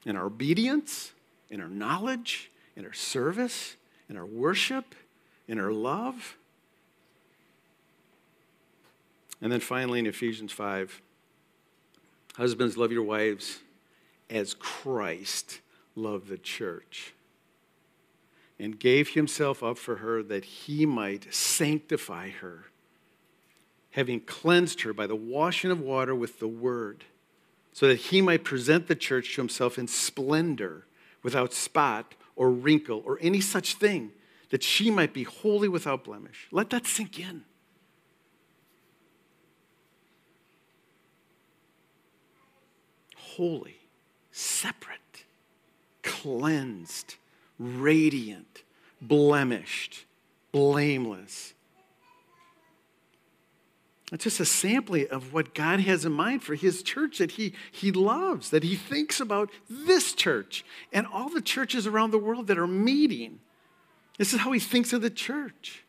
in 0.04 0.16
our 0.16 0.26
obedience, 0.26 1.12
in 1.50 1.60
our 1.60 1.68
knowledge, 1.68 2.50
in 2.76 2.84
our 2.84 2.92
service, 2.92 3.76
in 4.08 4.16
our 4.16 4.26
worship, 4.26 4.94
in 5.48 5.58
our 5.58 5.72
love. 5.72 6.36
And 9.42 9.50
then 9.50 9.60
finally 9.60 9.98
in 9.98 10.06
Ephesians 10.06 10.52
5, 10.52 11.00
husbands, 12.36 12.76
love 12.76 12.92
your 12.92 13.02
wives 13.02 13.60
as 14.28 14.54
Christ 14.54 15.60
loved 15.96 16.28
the 16.28 16.38
church 16.38 17.12
and 18.58 18.78
gave 18.78 19.10
himself 19.10 19.62
up 19.62 19.78
for 19.78 19.96
her 19.96 20.22
that 20.22 20.44
he 20.44 20.84
might 20.84 21.32
sanctify 21.32 22.28
her, 22.28 22.66
having 23.92 24.20
cleansed 24.20 24.82
her 24.82 24.92
by 24.92 25.06
the 25.06 25.16
washing 25.16 25.70
of 25.70 25.80
water 25.80 26.14
with 26.14 26.38
the 26.38 26.48
word 26.48 27.04
so 27.72 27.88
that 27.88 27.96
he 27.96 28.20
might 28.20 28.44
present 28.44 28.88
the 28.88 28.94
church 28.94 29.34
to 29.34 29.40
himself 29.40 29.78
in 29.78 29.86
splendor, 29.86 30.86
without 31.22 31.52
spot 31.52 32.14
or 32.36 32.50
wrinkle 32.50 33.02
or 33.04 33.18
any 33.20 33.40
such 33.40 33.74
thing, 33.74 34.12
that 34.50 34.62
she 34.62 34.90
might 34.90 35.12
be 35.12 35.22
holy 35.22 35.68
without 35.68 36.04
blemish. 36.04 36.48
Let 36.50 36.70
that 36.70 36.86
sink 36.86 37.18
in. 37.18 37.44
Holy, 43.16 43.76
separate, 44.32 45.24
cleansed, 46.02 47.14
radiant, 47.58 48.64
blemished, 49.00 50.04
blameless 50.52 51.54
it's 54.12 54.24
just 54.24 54.40
a 54.40 54.44
sampling 54.44 55.06
of 55.10 55.32
what 55.32 55.54
God 55.54 55.80
has 55.80 56.04
in 56.04 56.12
mind 56.12 56.42
for 56.42 56.54
his 56.54 56.82
church 56.82 57.18
that 57.18 57.32
he, 57.32 57.54
he 57.70 57.92
loves, 57.92 58.50
that 58.50 58.64
he 58.64 58.74
thinks 58.74 59.20
about 59.20 59.50
this 59.68 60.12
church 60.12 60.64
and 60.92 61.06
all 61.06 61.28
the 61.28 61.40
churches 61.40 61.86
around 61.86 62.10
the 62.10 62.18
world 62.18 62.48
that 62.48 62.58
are 62.58 62.66
meeting. 62.66 63.38
This 64.18 64.32
is 64.32 64.40
how 64.40 64.50
he 64.50 64.58
thinks 64.58 64.92
of 64.92 65.00
the 65.00 65.10
church. 65.10 65.84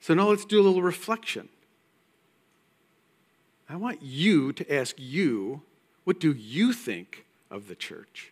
So 0.00 0.14
now 0.14 0.28
let's 0.28 0.44
do 0.44 0.60
a 0.60 0.64
little 0.64 0.82
reflection. 0.82 1.48
I 3.68 3.76
want 3.76 4.02
you 4.02 4.52
to 4.54 4.74
ask 4.74 4.96
you, 4.98 5.62
what 6.02 6.18
do 6.18 6.32
you 6.32 6.72
think 6.72 7.24
of 7.48 7.68
the 7.68 7.76
church? 7.76 8.31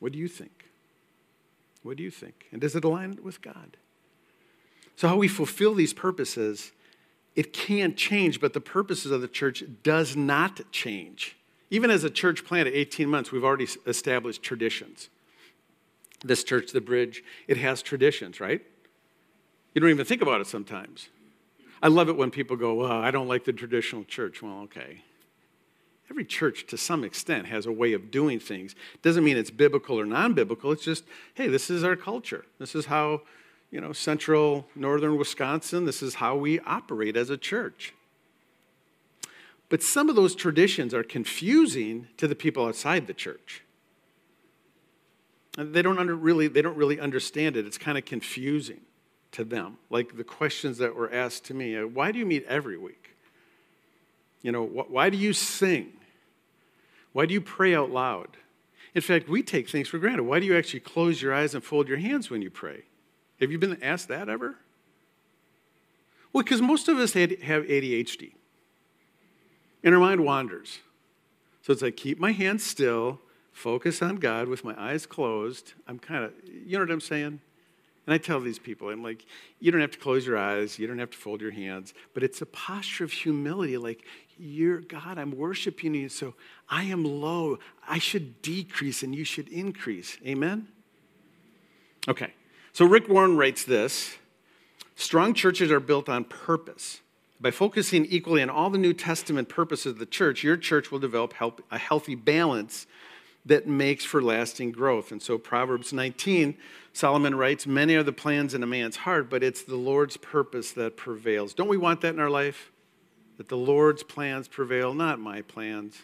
What 0.00 0.12
do 0.12 0.18
you 0.18 0.28
think? 0.28 0.70
What 1.82 1.96
do 1.96 2.02
you 2.02 2.10
think? 2.10 2.46
And 2.52 2.60
does 2.60 2.74
it 2.74 2.84
align 2.84 3.18
with 3.22 3.40
God? 3.40 3.76
So, 4.96 5.08
how 5.08 5.16
we 5.16 5.28
fulfill 5.28 5.74
these 5.74 5.94
purposes, 5.94 6.72
it 7.36 7.52
can 7.52 7.94
change, 7.94 8.40
but 8.40 8.52
the 8.52 8.60
purposes 8.60 9.12
of 9.12 9.20
the 9.20 9.28
church 9.28 9.62
does 9.82 10.16
not 10.16 10.60
change. 10.72 11.36
Even 11.70 11.90
as 11.90 12.04
a 12.04 12.10
church 12.10 12.44
plant 12.44 12.66
at 12.66 12.74
18 12.74 13.08
months, 13.08 13.30
we've 13.30 13.44
already 13.44 13.68
established 13.86 14.42
traditions. 14.42 15.08
This 16.22 16.44
church, 16.44 16.72
the 16.72 16.80
bridge, 16.80 17.22
it 17.48 17.56
has 17.56 17.80
traditions, 17.80 18.40
right? 18.40 18.60
You 19.74 19.80
don't 19.80 19.90
even 19.90 20.04
think 20.04 20.20
about 20.20 20.40
it 20.40 20.46
sometimes. 20.48 21.08
I 21.82 21.88
love 21.88 22.08
it 22.08 22.16
when 22.16 22.30
people 22.30 22.56
go, 22.56 22.74
well, 22.74 22.92
I 22.92 23.10
don't 23.10 23.28
like 23.28 23.44
the 23.44 23.52
traditional 23.52 24.04
church. 24.04 24.42
Well, 24.42 24.60
okay. 24.64 25.02
Every 26.10 26.24
church, 26.24 26.66
to 26.66 26.76
some 26.76 27.04
extent, 27.04 27.46
has 27.46 27.66
a 27.66 27.72
way 27.72 27.92
of 27.92 28.10
doing 28.10 28.40
things. 28.40 28.74
Doesn't 29.00 29.22
mean 29.22 29.36
it's 29.36 29.50
biblical 29.50 29.98
or 29.98 30.04
non 30.04 30.34
biblical. 30.34 30.72
It's 30.72 30.84
just, 30.84 31.04
hey, 31.34 31.46
this 31.46 31.70
is 31.70 31.84
our 31.84 31.94
culture. 31.94 32.44
This 32.58 32.74
is 32.74 32.86
how, 32.86 33.22
you 33.70 33.80
know, 33.80 33.92
central 33.92 34.66
northern 34.74 35.16
Wisconsin, 35.16 35.84
this 35.84 36.02
is 36.02 36.16
how 36.16 36.34
we 36.34 36.58
operate 36.60 37.16
as 37.16 37.30
a 37.30 37.36
church. 37.36 37.94
But 39.68 39.84
some 39.84 40.08
of 40.08 40.16
those 40.16 40.34
traditions 40.34 40.92
are 40.92 41.04
confusing 41.04 42.08
to 42.16 42.26
the 42.26 42.34
people 42.34 42.66
outside 42.66 43.06
the 43.06 43.14
church. 43.14 43.62
They 45.56 45.82
don't, 45.82 45.98
under, 45.98 46.16
really, 46.16 46.48
they 46.48 46.60
don't 46.60 46.76
really 46.76 46.98
understand 46.98 47.56
it. 47.56 47.66
It's 47.66 47.78
kind 47.78 47.96
of 47.96 48.04
confusing 48.04 48.80
to 49.32 49.44
them. 49.44 49.78
Like 49.90 50.16
the 50.16 50.24
questions 50.24 50.78
that 50.78 50.96
were 50.96 51.12
asked 51.12 51.44
to 51.46 51.54
me 51.54 51.76
uh, 51.76 51.86
why 51.86 52.10
do 52.10 52.18
you 52.18 52.26
meet 52.26 52.44
every 52.48 52.76
week? 52.76 53.14
You 54.42 54.50
know, 54.50 54.64
why 54.64 55.10
do 55.10 55.16
you 55.16 55.32
sing? 55.32 55.92
Why 57.12 57.26
do 57.26 57.34
you 57.34 57.40
pray 57.40 57.74
out 57.74 57.90
loud? 57.90 58.36
In 58.94 59.02
fact, 59.02 59.28
we 59.28 59.42
take 59.42 59.68
things 59.68 59.88
for 59.88 59.98
granted. 59.98 60.24
Why 60.24 60.40
do 60.40 60.46
you 60.46 60.56
actually 60.56 60.80
close 60.80 61.22
your 61.22 61.32
eyes 61.32 61.54
and 61.54 61.62
fold 61.62 61.88
your 61.88 61.98
hands 61.98 62.30
when 62.30 62.42
you 62.42 62.50
pray? 62.50 62.82
Have 63.40 63.50
you 63.50 63.58
been 63.58 63.82
asked 63.82 64.08
that 64.08 64.28
ever? 64.28 64.56
Well, 66.32 66.44
because 66.44 66.60
most 66.60 66.88
of 66.88 66.98
us 66.98 67.12
have 67.12 67.30
ADHD. 67.30 68.32
And 69.82 69.94
our 69.94 70.00
mind 70.00 70.24
wanders. 70.24 70.80
So 71.62 71.72
it's 71.72 71.82
like, 71.82 71.96
keep 71.96 72.18
my 72.18 72.32
hands 72.32 72.64
still, 72.64 73.20
focus 73.52 74.02
on 74.02 74.16
God 74.16 74.48
with 74.48 74.64
my 74.64 74.74
eyes 74.78 75.06
closed. 75.06 75.74
I'm 75.86 75.98
kind 75.98 76.24
of, 76.24 76.32
you 76.44 76.78
know 76.78 76.84
what 76.84 76.90
I'm 76.90 77.00
saying? 77.00 77.40
And 78.06 78.14
I 78.14 78.18
tell 78.18 78.40
these 78.40 78.58
people, 78.58 78.88
I'm 78.88 79.02
like, 79.02 79.24
you 79.60 79.70
don't 79.70 79.80
have 79.80 79.92
to 79.92 79.98
close 79.98 80.26
your 80.26 80.36
eyes, 80.36 80.78
you 80.78 80.86
don't 80.86 80.98
have 80.98 81.10
to 81.10 81.18
fold 81.18 81.40
your 81.40 81.50
hands, 81.50 81.94
but 82.12 82.22
it's 82.22 82.42
a 82.42 82.46
posture 82.46 83.04
of 83.04 83.12
humility. 83.12 83.76
Like, 83.76 84.04
you're 84.40 84.80
God, 84.80 85.18
I'm 85.18 85.36
worshiping 85.36 85.94
you, 85.94 86.08
so 86.08 86.34
I 86.68 86.84
am 86.84 87.04
low. 87.04 87.58
I 87.86 87.98
should 87.98 88.40
decrease 88.42 89.02
and 89.02 89.14
you 89.14 89.24
should 89.24 89.48
increase. 89.48 90.16
Amen? 90.26 90.68
Okay, 92.08 92.32
so 92.72 92.86
Rick 92.86 93.08
Warren 93.08 93.36
writes 93.36 93.64
this 93.64 94.16
Strong 94.96 95.34
churches 95.34 95.70
are 95.70 95.80
built 95.80 96.08
on 96.08 96.24
purpose. 96.24 97.00
By 97.40 97.50
focusing 97.50 98.04
equally 98.06 98.42
on 98.42 98.50
all 98.50 98.68
the 98.68 98.78
New 98.78 98.92
Testament 98.92 99.48
purposes 99.48 99.92
of 99.92 99.98
the 99.98 100.04
church, 100.04 100.44
your 100.44 100.58
church 100.58 100.90
will 100.90 100.98
develop 100.98 101.32
help, 101.32 101.64
a 101.70 101.78
healthy 101.78 102.14
balance 102.14 102.86
that 103.46 103.66
makes 103.66 104.04
for 104.04 104.22
lasting 104.22 104.72
growth. 104.72 105.10
And 105.10 105.22
so, 105.22 105.38
Proverbs 105.38 105.92
19, 105.92 106.54
Solomon 106.92 107.34
writes, 107.34 107.66
Many 107.66 107.94
are 107.94 108.02
the 108.02 108.12
plans 108.12 108.52
in 108.52 108.62
a 108.62 108.66
man's 108.66 108.96
heart, 108.96 109.30
but 109.30 109.42
it's 109.42 109.62
the 109.62 109.76
Lord's 109.76 110.18
purpose 110.18 110.72
that 110.72 110.98
prevails. 110.98 111.54
Don't 111.54 111.68
we 111.68 111.78
want 111.78 112.02
that 112.02 112.12
in 112.12 112.20
our 112.20 112.28
life? 112.28 112.70
That 113.40 113.48
the 113.48 113.56
Lord's 113.56 114.02
plans 114.02 114.48
prevail, 114.48 114.92
not 114.92 115.18
my 115.18 115.40
plans. 115.40 115.96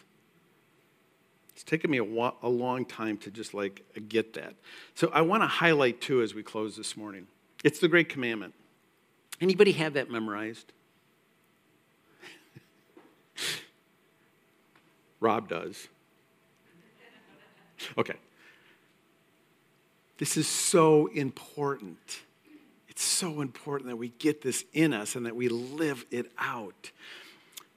It's 1.53 1.63
taken 1.63 1.91
me 1.91 1.99
a, 1.99 2.03
wa- 2.03 2.33
a 2.41 2.49
long 2.49 2.83
time 2.83 3.15
to 3.19 3.29
just 3.29 3.53
like 3.53 3.85
get 4.09 4.33
that. 4.33 4.55
So, 4.95 5.11
I 5.13 5.21
want 5.21 5.43
to 5.43 5.47
highlight 5.47 6.01
two 6.01 6.23
as 6.23 6.33
we 6.33 6.41
close 6.41 6.75
this 6.75 6.97
morning. 6.97 7.27
It's 7.63 7.77
the 7.77 7.87
great 7.87 8.09
commandment. 8.09 8.55
Anybody 9.39 9.73
have 9.73 9.93
that 9.93 10.09
memorized? 10.09 10.73
Rob 15.19 15.47
does. 15.47 15.89
Okay. 17.99 18.15
This 20.17 20.37
is 20.37 20.47
so 20.47 21.05
important. 21.05 22.21
It's 22.89 23.03
so 23.03 23.41
important 23.41 23.91
that 23.91 23.97
we 23.97 24.09
get 24.09 24.41
this 24.41 24.65
in 24.73 24.91
us 24.91 25.15
and 25.15 25.27
that 25.27 25.35
we 25.35 25.49
live 25.49 26.03
it 26.09 26.31
out. 26.39 26.89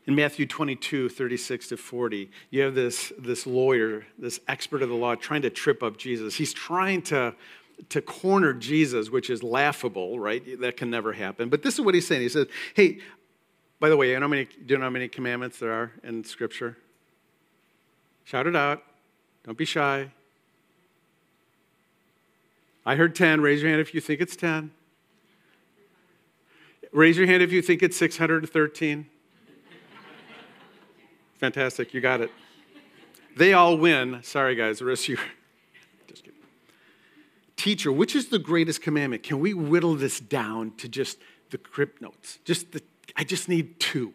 In 0.06 0.14
Matthew 0.14 0.46
22, 0.46 1.08
36 1.08 1.68
to 1.68 1.76
40, 1.76 2.30
you 2.50 2.62
have 2.62 2.74
this, 2.74 3.12
this 3.18 3.46
lawyer, 3.46 4.06
this 4.18 4.40
expert 4.48 4.82
of 4.82 4.88
the 4.88 4.94
law, 4.94 5.14
trying 5.14 5.42
to 5.42 5.50
trip 5.50 5.82
up 5.82 5.98
Jesus. 5.98 6.34
He's 6.34 6.52
trying 6.52 7.02
to, 7.02 7.34
to 7.90 8.00
corner 8.00 8.54
Jesus, 8.54 9.10
which 9.10 9.28
is 9.28 9.42
laughable, 9.42 10.18
right? 10.18 10.60
That 10.60 10.76
can 10.76 10.90
never 10.90 11.12
happen. 11.12 11.48
But 11.48 11.62
this 11.62 11.74
is 11.74 11.82
what 11.82 11.94
he's 11.94 12.06
saying. 12.06 12.22
He 12.22 12.28
says, 12.28 12.46
Hey, 12.74 12.98
by 13.78 13.88
the 13.88 13.96
way, 13.96 14.10
you 14.10 14.20
know 14.20 14.28
many, 14.28 14.44
do 14.44 14.74
you 14.74 14.78
know 14.78 14.84
how 14.84 14.90
many 14.90 15.08
commandments 15.08 15.58
there 15.58 15.72
are 15.72 15.92
in 16.02 16.24
Scripture? 16.24 16.76
Shout 18.24 18.46
it 18.46 18.56
out. 18.56 18.82
Don't 19.44 19.56
be 19.56 19.64
shy. 19.64 20.10
I 22.84 22.96
heard 22.96 23.14
10. 23.14 23.40
Raise 23.40 23.62
your 23.62 23.70
hand 23.70 23.80
if 23.80 23.94
you 23.94 24.00
think 24.00 24.20
it's 24.20 24.36
10. 24.36 24.70
Raise 26.92 27.16
your 27.16 27.26
hand 27.26 27.42
if 27.42 27.52
you 27.52 27.62
think 27.62 27.82
it's 27.82 27.96
613. 27.96 29.06
Fantastic, 31.40 31.94
you 31.94 32.02
got 32.02 32.20
it. 32.20 32.30
They 33.34 33.54
all 33.54 33.78
win. 33.78 34.20
Sorry, 34.22 34.54
guys, 34.54 34.80
the 34.80 34.84
rest 34.84 35.04
of 35.04 35.08
you. 35.08 35.18
Just 36.06 36.22
kidding. 36.22 36.38
Teacher, 37.56 37.90
which 37.90 38.14
is 38.14 38.28
the 38.28 38.38
greatest 38.38 38.82
commandment? 38.82 39.22
Can 39.22 39.40
we 39.40 39.54
whittle 39.54 39.94
this 39.94 40.20
down 40.20 40.72
to 40.76 40.88
just 40.88 41.18
the 41.48 41.56
crypt 41.56 42.02
notes? 42.02 42.38
Just 42.44 42.72
the, 42.72 42.82
I 43.16 43.24
just 43.24 43.48
need 43.48 43.80
two. 43.80 44.12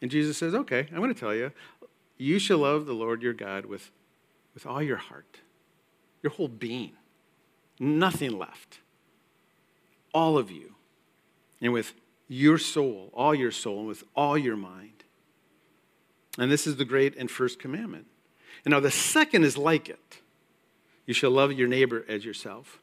And 0.00 0.10
Jesus 0.10 0.38
says, 0.38 0.54
okay, 0.54 0.86
I'm 0.92 0.98
going 0.98 1.12
to 1.12 1.18
tell 1.18 1.34
you. 1.34 1.50
You 2.16 2.38
shall 2.38 2.58
love 2.58 2.86
the 2.86 2.92
Lord 2.92 3.20
your 3.20 3.32
God 3.32 3.66
with, 3.66 3.90
with 4.54 4.66
all 4.66 4.82
your 4.82 4.98
heart, 4.98 5.38
your 6.22 6.30
whole 6.30 6.46
being, 6.48 6.92
nothing 7.80 8.38
left, 8.38 8.78
all 10.12 10.38
of 10.38 10.48
you, 10.50 10.74
and 11.60 11.72
with 11.72 11.94
your 12.28 12.56
soul, 12.56 13.10
all 13.14 13.34
your 13.34 13.50
soul, 13.50 13.80
and 13.80 13.88
with 13.88 14.04
all 14.14 14.38
your 14.38 14.56
mind. 14.56 15.03
And 16.38 16.50
this 16.50 16.66
is 16.66 16.76
the 16.76 16.84
great 16.84 17.16
and 17.16 17.30
first 17.30 17.58
commandment. 17.58 18.06
And 18.64 18.72
now 18.72 18.80
the 18.80 18.90
second 18.90 19.44
is 19.44 19.56
like 19.56 19.88
it 19.88 20.20
you 21.06 21.14
shall 21.14 21.30
love 21.30 21.52
your 21.52 21.68
neighbor 21.68 22.04
as 22.08 22.24
yourself. 22.24 22.78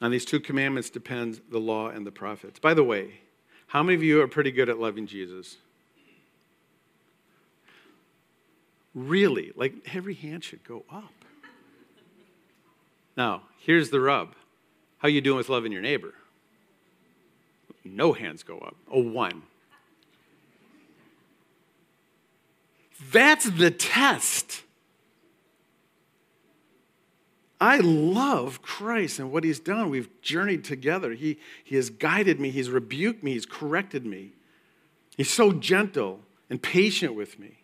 On 0.00 0.10
these 0.10 0.24
two 0.24 0.40
commandments 0.40 0.88
depends 0.90 1.40
the 1.50 1.58
law 1.58 1.88
and 1.88 2.06
the 2.06 2.12
prophets. 2.12 2.58
By 2.58 2.74
the 2.74 2.84
way, 2.84 3.20
how 3.66 3.82
many 3.82 3.94
of 3.94 4.02
you 4.02 4.20
are 4.20 4.28
pretty 4.28 4.52
good 4.52 4.68
at 4.68 4.78
loving 4.78 5.06
Jesus? 5.06 5.56
Really, 8.94 9.52
like 9.56 9.74
every 9.94 10.14
hand 10.14 10.44
should 10.44 10.64
go 10.64 10.84
up. 10.90 11.12
Now, 13.16 13.42
here's 13.58 13.90
the 13.90 14.00
rub. 14.00 14.34
How 14.98 15.08
you 15.08 15.20
doing 15.20 15.38
with 15.38 15.48
loving 15.48 15.72
your 15.72 15.82
neighbor? 15.82 16.14
No 17.84 18.12
hands 18.12 18.42
go 18.42 18.58
up. 18.58 18.76
Oh, 18.90 19.02
one. 19.02 19.42
That's 23.10 23.48
the 23.48 23.70
test. 23.70 24.62
I 27.60 27.78
love 27.78 28.60
Christ 28.60 29.20
and 29.20 29.30
what 29.30 29.44
he's 29.44 29.60
done. 29.60 29.88
We've 29.88 30.08
journeyed 30.20 30.64
together. 30.64 31.12
He, 31.12 31.38
he 31.62 31.76
has 31.76 31.90
guided 31.90 32.40
me, 32.40 32.50
he's 32.50 32.70
rebuked 32.70 33.22
me, 33.22 33.34
he's 33.34 33.46
corrected 33.46 34.04
me. 34.04 34.32
He's 35.16 35.30
so 35.30 35.52
gentle 35.52 36.20
and 36.50 36.60
patient 36.60 37.14
with 37.14 37.38
me. 37.38 37.58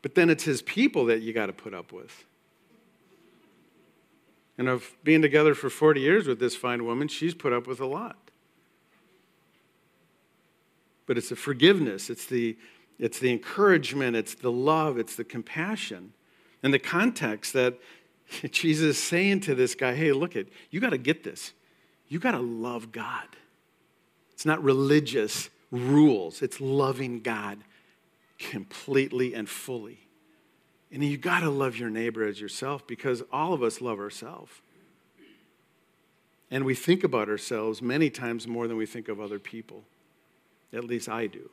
But 0.00 0.14
then 0.14 0.30
it's 0.30 0.44
his 0.44 0.62
people 0.62 1.06
that 1.06 1.22
you 1.22 1.32
got 1.32 1.46
to 1.46 1.52
put 1.52 1.74
up 1.74 1.92
with. 1.92 2.24
And 4.56 4.68
of 4.68 4.92
being 5.02 5.22
together 5.22 5.54
for 5.54 5.68
40 5.68 6.00
years 6.00 6.28
with 6.28 6.38
this 6.38 6.54
fine 6.54 6.84
woman, 6.84 7.08
she's 7.08 7.34
put 7.34 7.52
up 7.52 7.66
with 7.66 7.80
a 7.80 7.86
lot. 7.86 8.16
But 11.06 11.18
it's 11.18 11.30
the 11.30 11.36
forgiveness, 11.36 12.10
it's 12.10 12.26
the, 12.26 12.56
it's 12.98 13.18
the 13.18 13.30
encouragement, 13.30 14.16
it's 14.16 14.34
the 14.34 14.52
love, 14.52 14.98
it's 14.98 15.16
the 15.16 15.24
compassion. 15.24 16.12
And 16.62 16.72
the 16.72 16.78
context 16.78 17.52
that 17.52 17.78
Jesus 18.50 18.96
is 18.96 19.02
saying 19.02 19.40
to 19.40 19.54
this 19.54 19.74
guy, 19.74 19.94
hey, 19.94 20.12
look 20.12 20.36
at, 20.36 20.46
you 20.70 20.80
got 20.80 20.90
to 20.90 20.98
get 20.98 21.24
this. 21.24 21.52
You 22.08 22.18
got 22.18 22.32
to 22.32 22.40
love 22.40 22.92
God. 22.92 23.26
It's 24.32 24.46
not 24.46 24.62
religious 24.62 25.50
rules. 25.70 26.42
It's 26.42 26.60
loving 26.60 27.20
God 27.20 27.58
completely 28.38 29.34
and 29.34 29.48
fully. 29.48 30.00
And 30.92 31.02
you 31.02 31.16
got 31.16 31.40
to 31.40 31.50
love 31.50 31.76
your 31.76 31.90
neighbor 31.90 32.24
as 32.24 32.40
yourself 32.40 32.86
because 32.86 33.22
all 33.32 33.52
of 33.52 33.62
us 33.62 33.80
love 33.80 33.98
ourselves. 33.98 34.52
And 36.50 36.64
we 36.64 36.74
think 36.74 37.02
about 37.02 37.28
ourselves 37.28 37.82
many 37.82 38.10
times 38.10 38.46
more 38.46 38.68
than 38.68 38.76
we 38.76 38.86
think 38.86 39.08
of 39.08 39.20
other 39.20 39.38
people. 39.38 39.84
At 40.72 40.84
least 40.84 41.08
I 41.08 41.26
do. 41.26 41.50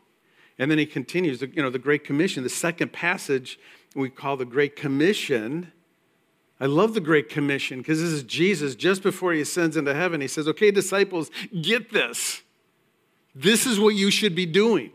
And 0.61 0.69
then 0.69 0.77
he 0.77 0.85
continues, 0.85 1.41
you 1.41 1.63
know, 1.63 1.71
the 1.71 1.79
Great 1.79 2.03
Commission, 2.03 2.43
the 2.43 2.49
second 2.49 2.93
passage 2.93 3.59
we 3.95 4.11
call 4.11 4.37
the 4.37 4.45
Great 4.45 4.75
Commission. 4.75 5.71
I 6.59 6.67
love 6.67 6.93
the 6.93 7.01
Great 7.01 7.29
Commission 7.29 7.79
because 7.79 7.99
this 7.99 8.11
is 8.11 8.21
Jesus 8.21 8.75
just 8.75 9.01
before 9.01 9.33
he 9.33 9.41
ascends 9.41 9.75
into 9.75 9.95
heaven. 9.95 10.21
He 10.21 10.27
says, 10.27 10.47
Okay, 10.47 10.69
disciples, 10.69 11.31
get 11.63 11.91
this. 11.91 12.43
This 13.33 13.65
is 13.65 13.79
what 13.79 13.95
you 13.95 14.11
should 14.11 14.35
be 14.35 14.45
doing 14.45 14.91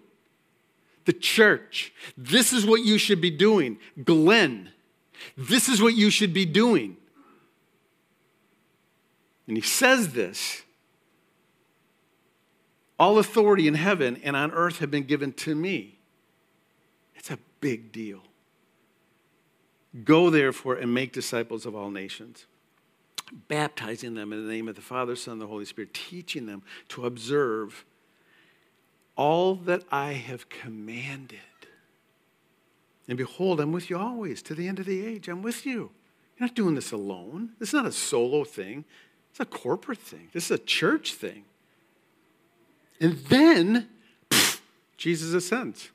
the 1.05 1.13
church. 1.13 1.93
This 2.17 2.53
is 2.53 2.65
what 2.65 2.85
you 2.85 2.97
should 2.97 3.21
be 3.21 3.31
doing. 3.31 3.79
Glenn, 4.05 4.71
this 5.37 5.69
is 5.69 5.83
what 5.83 5.97
you 5.97 6.11
should 6.11 6.33
be 6.33 6.47
doing. 6.47 6.97
And 9.49 9.57
he 9.57 9.63
says 9.65 10.13
this 10.13 10.63
All 12.99 13.19
authority 13.19 13.69
in 13.69 13.75
heaven 13.75 14.21
and 14.23 14.35
on 14.37 14.53
earth 14.53 14.79
have 14.79 14.91
been 14.91 15.05
given 15.05 15.33
to 15.35 15.55
me. 15.55 15.99
It's 17.15 17.31
a 17.31 17.39
big 17.61 17.93
deal. 17.93 18.23
Go 20.05 20.31
therefore 20.31 20.75
and 20.75 20.93
make 20.93 21.13
disciples 21.13 21.67
of 21.67 21.75
all 21.75 21.91
nations, 21.91 22.47
baptizing 23.49 24.15
them 24.15 24.33
in 24.33 24.47
the 24.47 24.53
name 24.53 24.69
of 24.69 24.77
the 24.77 24.83
Father, 24.83 25.17
Son, 25.17 25.33
and 25.33 25.41
the 25.41 25.47
Holy 25.47 25.65
Spirit, 25.65 25.95
teaching 25.95 26.47
them 26.47 26.63
to 26.89 27.07
observe 27.07 27.85
all 29.17 29.55
that 29.55 29.85
I 29.91 30.13
have 30.13 30.49
commanded. 30.49 31.41
And 33.09 33.17
behold, 33.17 33.61
I'm 33.61 33.73
with 33.73 33.89
you 33.89 33.97
always 33.97 34.43
to 34.43 34.55
the 34.55 34.69
end 34.69 34.79
of 34.79 34.87
the 34.87 35.07
age. 35.07 35.29
I'm 35.29 35.43
with 35.43 35.65
you. 35.65 35.91
You're 36.37 36.49
not 36.49 36.55
doing 36.55 36.75
this 36.75 36.93
alone. 36.93 37.53
This 37.59 37.71
is 37.71 37.75
not 37.75 37.87
a 37.87 37.93
solo 37.93 38.45
thing, 38.45 38.85
it's 39.31 39.41
a 39.41 39.47
corporate 39.47 39.99
thing. 39.99 40.29
This 40.33 40.47
is 40.47 40.51
a 40.51 40.59
church 40.59 41.15
thing. 41.15 41.46
And 43.01 43.19
then 43.27 43.89
pff, 44.31 44.61
Jesus 44.97 45.33
ascends. 45.33 45.91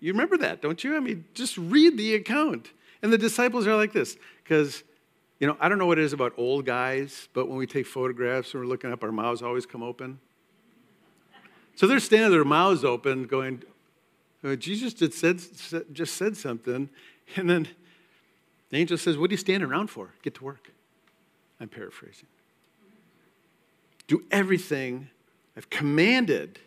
You 0.00 0.12
remember 0.12 0.36
that, 0.38 0.60
don't 0.60 0.82
you? 0.84 0.96
I 0.96 1.00
mean, 1.00 1.24
just 1.34 1.56
read 1.56 1.96
the 1.96 2.14
account. 2.14 2.70
And 3.02 3.12
the 3.12 3.18
disciples 3.18 3.66
are 3.66 3.74
like 3.74 3.92
this 3.92 4.16
because, 4.42 4.82
you 5.40 5.46
know, 5.46 5.56
I 5.60 5.68
don't 5.68 5.78
know 5.78 5.86
what 5.86 5.98
it 5.98 6.04
is 6.04 6.12
about 6.12 6.34
old 6.36 6.66
guys, 6.66 7.28
but 7.32 7.48
when 7.48 7.56
we 7.56 7.66
take 7.66 7.86
photographs 7.86 8.52
and 8.52 8.62
we're 8.62 8.68
looking 8.68 8.92
up, 8.92 9.02
our 9.02 9.12
mouths 9.12 9.42
always 9.42 9.64
come 9.66 9.82
open. 9.82 10.18
So 11.76 11.86
they're 11.86 12.00
standing 12.00 12.30
their 12.30 12.44
mouths 12.44 12.84
open, 12.84 13.24
going, 13.24 13.62
oh, 14.44 14.56
Jesus 14.56 14.94
just 14.94 15.14
said, 15.14 15.40
just 15.92 16.16
said 16.16 16.36
something. 16.36 16.88
And 17.36 17.48
then 17.48 17.68
the 18.68 18.76
angel 18.76 18.98
says, 18.98 19.16
What 19.16 19.30
are 19.30 19.34
you 19.34 19.38
standing 19.38 19.70
around 19.70 19.88
for? 19.88 20.10
Get 20.22 20.34
to 20.34 20.44
work. 20.44 20.70
I'm 21.60 21.68
paraphrasing. 21.68 22.26
Do 24.06 24.24
everything 24.30 25.08
I've 25.56 25.70
commanded. 25.70 26.58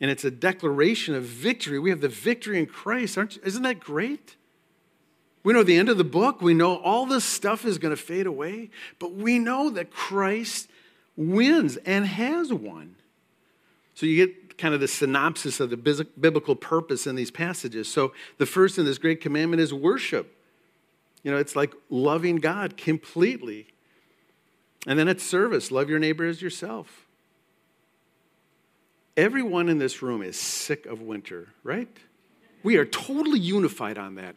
And 0.00 0.10
it's 0.10 0.24
a 0.24 0.30
declaration 0.30 1.14
of 1.14 1.24
victory. 1.24 1.78
We 1.78 1.90
have 1.90 2.00
the 2.00 2.08
victory 2.08 2.58
in 2.58 2.66
Christ. 2.66 3.16
Aren't, 3.16 3.38
isn't 3.44 3.62
that 3.62 3.80
great? 3.80 4.36
We 5.44 5.52
know 5.52 5.62
the 5.62 5.76
end 5.76 5.88
of 5.88 5.98
the 5.98 6.04
book. 6.04 6.40
We 6.40 6.54
know 6.54 6.76
all 6.76 7.06
this 7.06 7.24
stuff 7.24 7.64
is 7.64 7.78
going 7.78 7.94
to 7.94 8.00
fade 8.00 8.26
away. 8.26 8.70
But 8.98 9.14
we 9.14 9.38
know 9.38 9.70
that 9.70 9.90
Christ 9.90 10.68
wins 11.16 11.76
and 11.78 12.06
has 12.06 12.52
won. 12.52 12.96
So 13.94 14.06
you 14.06 14.26
get 14.26 14.58
kind 14.58 14.74
of 14.74 14.80
the 14.80 14.88
synopsis 14.88 15.60
of 15.60 15.70
the 15.70 15.76
biblical 15.76 16.56
purpose 16.56 17.06
in 17.06 17.16
these 17.16 17.30
passages. 17.30 17.88
So 17.88 18.12
the 18.38 18.46
first 18.46 18.78
in 18.78 18.84
this 18.84 18.98
great 18.98 19.20
commandment 19.20 19.60
is 19.60 19.72
worship. 19.72 20.36
You 21.22 21.30
know, 21.30 21.36
it's 21.36 21.56
like 21.56 21.74
loving 21.90 22.36
God 22.36 22.76
completely. 22.76 23.68
And 24.86 24.98
then 24.98 25.08
it's 25.08 25.22
service 25.22 25.70
love 25.70 25.88
your 25.88 25.98
neighbor 25.98 26.26
as 26.26 26.42
yourself. 26.42 27.01
Everyone 29.16 29.68
in 29.68 29.78
this 29.78 30.02
room 30.02 30.22
is 30.22 30.38
sick 30.38 30.86
of 30.86 31.02
winter, 31.02 31.48
right? 31.62 31.88
We 32.62 32.76
are 32.76 32.84
totally 32.86 33.40
unified 33.40 33.98
on 33.98 34.14
that. 34.14 34.36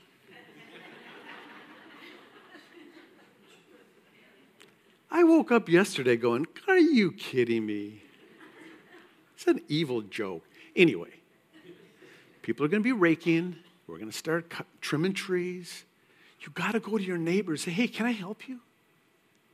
I 5.10 5.24
woke 5.24 5.52
up 5.52 5.70
yesterday 5.70 6.18
going, 6.18 6.46
Are 6.68 6.78
you 6.78 7.12
kidding 7.14 7.66
me? 7.66 8.02
It's 9.36 9.48
an 9.48 9.62
evil 9.70 10.02
joke. 10.02 10.44
Anyway, 10.76 11.12
people 12.42 12.66
are 12.66 12.70
going 12.70 12.84
to 12.84 12.88
be 12.88 12.92
raking. 12.92 13.56
We're 13.88 13.98
going 13.98 14.12
to 14.12 14.18
start 14.18 14.50
cut, 14.50 14.66
trimming 14.82 15.14
trees. 15.14 15.86
You 16.42 16.52
got 16.54 16.74
to 16.74 16.80
go 16.80 16.98
to 16.98 17.04
your 17.04 17.18
neighbors 17.18 17.64
say, 17.64 17.72
hey, 17.72 17.88
can 17.88 18.06
I 18.06 18.12
help 18.12 18.48
you? 18.48 18.60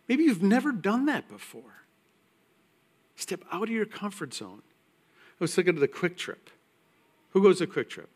Maybe 0.08 0.24
you've 0.24 0.44
never 0.44 0.72
done 0.72 1.06
that 1.06 1.30
before. 1.30 1.86
Step 3.16 3.44
out 3.52 3.64
of 3.64 3.70
your 3.70 3.86
comfort 3.86 4.34
zone. 4.34 4.62
Was 5.42 5.56
thinking 5.56 5.74
of 5.74 5.80
the 5.80 5.88
Kwik 5.88 6.18
Trip. 6.18 6.52
Who 7.32 7.42
goes 7.42 7.58
to 7.58 7.68
Kwik 7.68 7.90
Trip? 7.90 8.10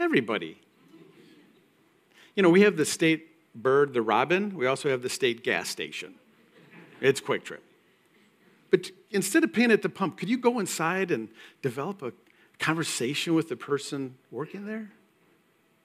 Everybody. 0.00 0.58
You 2.34 2.42
know, 2.42 2.48
we 2.48 2.62
have 2.62 2.78
the 2.78 2.86
state 2.86 3.28
bird, 3.54 3.92
the 3.92 4.00
robin. 4.00 4.56
We 4.56 4.66
also 4.66 4.88
have 4.88 5.02
the 5.02 5.10
state 5.10 5.44
gas 5.44 5.68
station. 5.68 6.14
It's 7.02 7.20
Kwik 7.20 7.44
Trip. 7.44 7.62
But 8.70 8.90
instead 9.10 9.44
of 9.44 9.52
paying 9.52 9.70
at 9.70 9.82
the 9.82 9.90
pump, 9.90 10.16
could 10.16 10.30
you 10.30 10.38
go 10.38 10.58
inside 10.58 11.10
and 11.10 11.28
develop 11.60 12.00
a 12.00 12.14
conversation 12.58 13.34
with 13.34 13.50
the 13.50 13.56
person 13.56 14.14
working 14.30 14.64
there? 14.64 14.90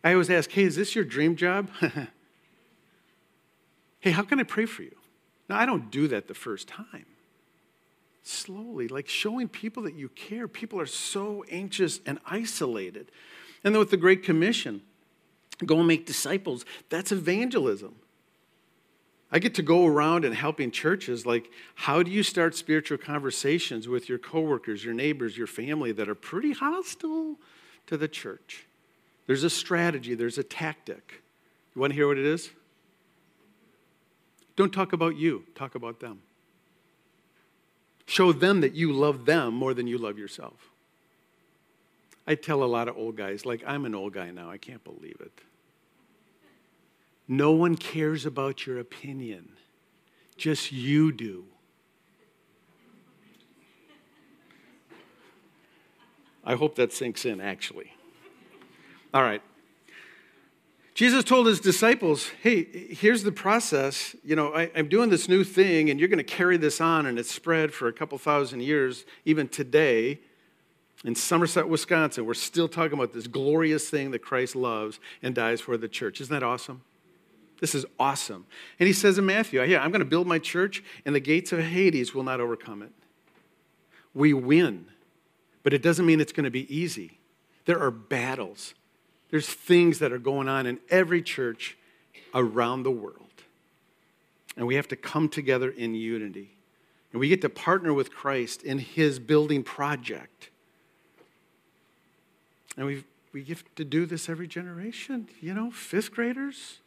I 0.01 0.13
always 0.13 0.29
ask, 0.29 0.49
hey, 0.49 0.63
is 0.63 0.77
this 0.77 0.95
your 0.95 1.03
dream 1.03 1.35
job? 1.35 1.71
hey, 3.99 4.11
how 4.11 4.23
can 4.23 4.39
I 4.39 4.43
pray 4.43 4.65
for 4.65 4.83
you? 4.83 4.95
Now, 5.49 5.59
I 5.59 5.65
don't 5.65 5.91
do 5.91 6.07
that 6.07 6.29
the 6.29 6.33
first 6.33 6.69
time. 6.69 7.05
Slowly, 8.23 8.87
like 8.87 9.09
showing 9.09 9.49
people 9.49 9.83
that 9.83 9.95
you 9.95 10.09
care. 10.09 10.47
People 10.47 10.79
are 10.79 10.85
so 10.85 11.43
anxious 11.51 11.99
and 12.05 12.19
isolated. 12.25 13.11
And 13.63 13.75
then 13.75 13.79
with 13.79 13.91
the 13.91 13.97
Great 13.97 14.23
Commission, 14.23 14.81
go 15.65 15.79
and 15.79 15.87
make 15.87 16.05
disciples, 16.05 16.65
that's 16.89 17.11
evangelism. 17.11 17.95
I 19.29 19.39
get 19.39 19.55
to 19.55 19.63
go 19.63 19.85
around 19.87 20.25
and 20.25 20.35
helping 20.35 20.69
churches 20.69 21.25
like 21.25 21.49
how 21.73 22.03
do 22.03 22.11
you 22.11 22.21
start 22.21 22.55
spiritual 22.55 22.99
conversations 22.99 23.87
with 23.87 24.07
your 24.07 24.19
coworkers, 24.19 24.85
your 24.85 24.93
neighbors, 24.93 25.37
your 25.37 25.47
family 25.47 25.91
that 25.91 26.07
are 26.07 26.15
pretty 26.15 26.53
hostile 26.53 27.37
to 27.87 27.97
the 27.97 28.07
church? 28.07 28.67
There's 29.25 29.43
a 29.43 29.49
strategy, 29.49 30.13
there's 30.13 30.37
a 30.37 30.43
tactic. 30.43 31.23
You 31.73 31.81
want 31.81 31.91
to 31.91 31.95
hear 31.95 32.07
what 32.07 32.17
it 32.19 32.25
is? 32.25 32.51
Don't 34.55 34.71
talk 34.71 34.93
about 34.93 35.17
you, 35.17 35.45
talk 35.55 35.75
about 35.75 35.99
them. 35.99 36.21
Show 38.05 38.33
them 38.33 38.61
that 38.61 38.73
you 38.73 38.91
love 38.91 39.25
them 39.25 39.53
more 39.53 39.73
than 39.73 39.87
you 39.87 39.97
love 39.97 40.17
yourself. 40.17 40.69
I 42.25 42.35
tell 42.35 42.63
a 42.63 42.65
lot 42.65 42.87
of 42.87 42.97
old 42.97 43.17
guys, 43.17 43.45
like, 43.45 43.63
I'm 43.65 43.85
an 43.85 43.95
old 43.95 44.13
guy 44.13 44.31
now, 44.31 44.49
I 44.49 44.57
can't 44.57 44.83
believe 44.83 45.17
it. 45.19 45.31
No 47.27 47.51
one 47.51 47.75
cares 47.75 48.25
about 48.25 48.65
your 48.65 48.79
opinion, 48.79 49.49
just 50.37 50.71
you 50.71 51.11
do. 51.11 51.45
I 56.45 56.55
hope 56.55 56.75
that 56.75 56.91
sinks 56.91 57.25
in, 57.25 57.39
actually. 57.39 57.93
All 59.13 59.21
right. 59.21 59.41
Jesus 60.93 61.23
told 61.23 61.47
his 61.47 61.59
disciples, 61.59 62.29
hey, 62.43 62.63
here's 62.63 63.23
the 63.23 63.31
process. 63.31 64.15
You 64.23 64.35
know, 64.35 64.53
I, 64.53 64.63
am 64.75 64.89
doing 64.89 65.09
this 65.09 65.27
new 65.27 65.43
thing, 65.43 65.89
and 65.89 65.99
you're 65.99 66.09
going 66.09 66.19
to 66.19 66.23
carry 66.23 66.57
this 66.57 66.79
on, 66.79 67.07
and 67.07 67.17
it's 67.17 67.31
spread 67.31 67.73
for 67.73 67.87
a 67.87 67.93
couple 67.93 68.17
thousand 68.19 68.61
years, 68.61 69.05
even 69.25 69.47
today. 69.47 70.19
In 71.03 71.15
Somerset, 71.15 71.67
Wisconsin, 71.67 72.25
we're 72.25 72.35
still 72.35 72.67
talking 72.67 72.93
about 72.93 73.11
this 73.11 73.27
glorious 73.27 73.89
thing 73.89 74.11
that 74.11 74.19
Christ 74.19 74.55
loves 74.55 74.99
and 75.23 75.33
dies 75.33 75.59
for 75.61 75.77
the 75.77 75.87
church. 75.87 76.21
Isn't 76.21 76.31
that 76.31 76.43
awesome? 76.43 76.83
This 77.59 77.73
is 77.73 77.85
awesome. 77.99 78.45
And 78.79 78.87
he 78.87 78.93
says 78.93 79.17
in 79.17 79.25
Matthew, 79.25 79.61
yeah, 79.63 79.83
I'm 79.83 79.89
going 79.89 79.99
to 79.99 80.05
build 80.05 80.27
my 80.27 80.37
church, 80.37 80.83
and 81.05 81.15
the 81.15 81.19
gates 81.19 81.51
of 81.51 81.59
Hades 81.59 82.13
will 82.13 82.23
not 82.23 82.39
overcome 82.39 82.83
it. 82.83 82.91
We 84.13 84.33
win, 84.33 84.85
but 85.63 85.73
it 85.73 85.81
doesn't 85.81 86.05
mean 86.05 86.21
it's 86.21 86.33
going 86.33 86.43
to 86.43 86.51
be 86.51 86.73
easy. 86.73 87.19
There 87.65 87.79
are 87.79 87.89
battles, 87.89 88.75
there's 89.33 89.49
things 89.49 89.97
that 89.97 90.11
are 90.11 90.19
going 90.19 90.47
on 90.47 90.67
in 90.67 90.77
every 90.91 91.19
church 91.19 91.75
around 92.35 92.83
the 92.83 92.91
world. 92.91 93.17
And 94.55 94.67
we 94.67 94.75
have 94.75 94.87
to 94.89 94.95
come 94.95 95.27
together 95.27 95.71
in 95.71 95.95
unity. 95.95 96.55
And 97.11 97.19
we 97.19 97.29
get 97.29 97.41
to 97.41 97.49
partner 97.49 97.95
with 97.95 98.13
Christ 98.13 98.61
in 98.61 98.77
his 98.77 99.17
building 99.17 99.63
project. 99.63 100.51
And 102.77 102.85
we 102.85 103.03
we 103.33 103.41
get 103.41 103.75
to 103.75 103.83
do 103.83 104.05
this 104.05 104.29
every 104.29 104.45
generation, 104.45 105.27
you 105.41 105.55
know, 105.55 105.71
fifth 105.71 106.11
graders, 106.11 106.77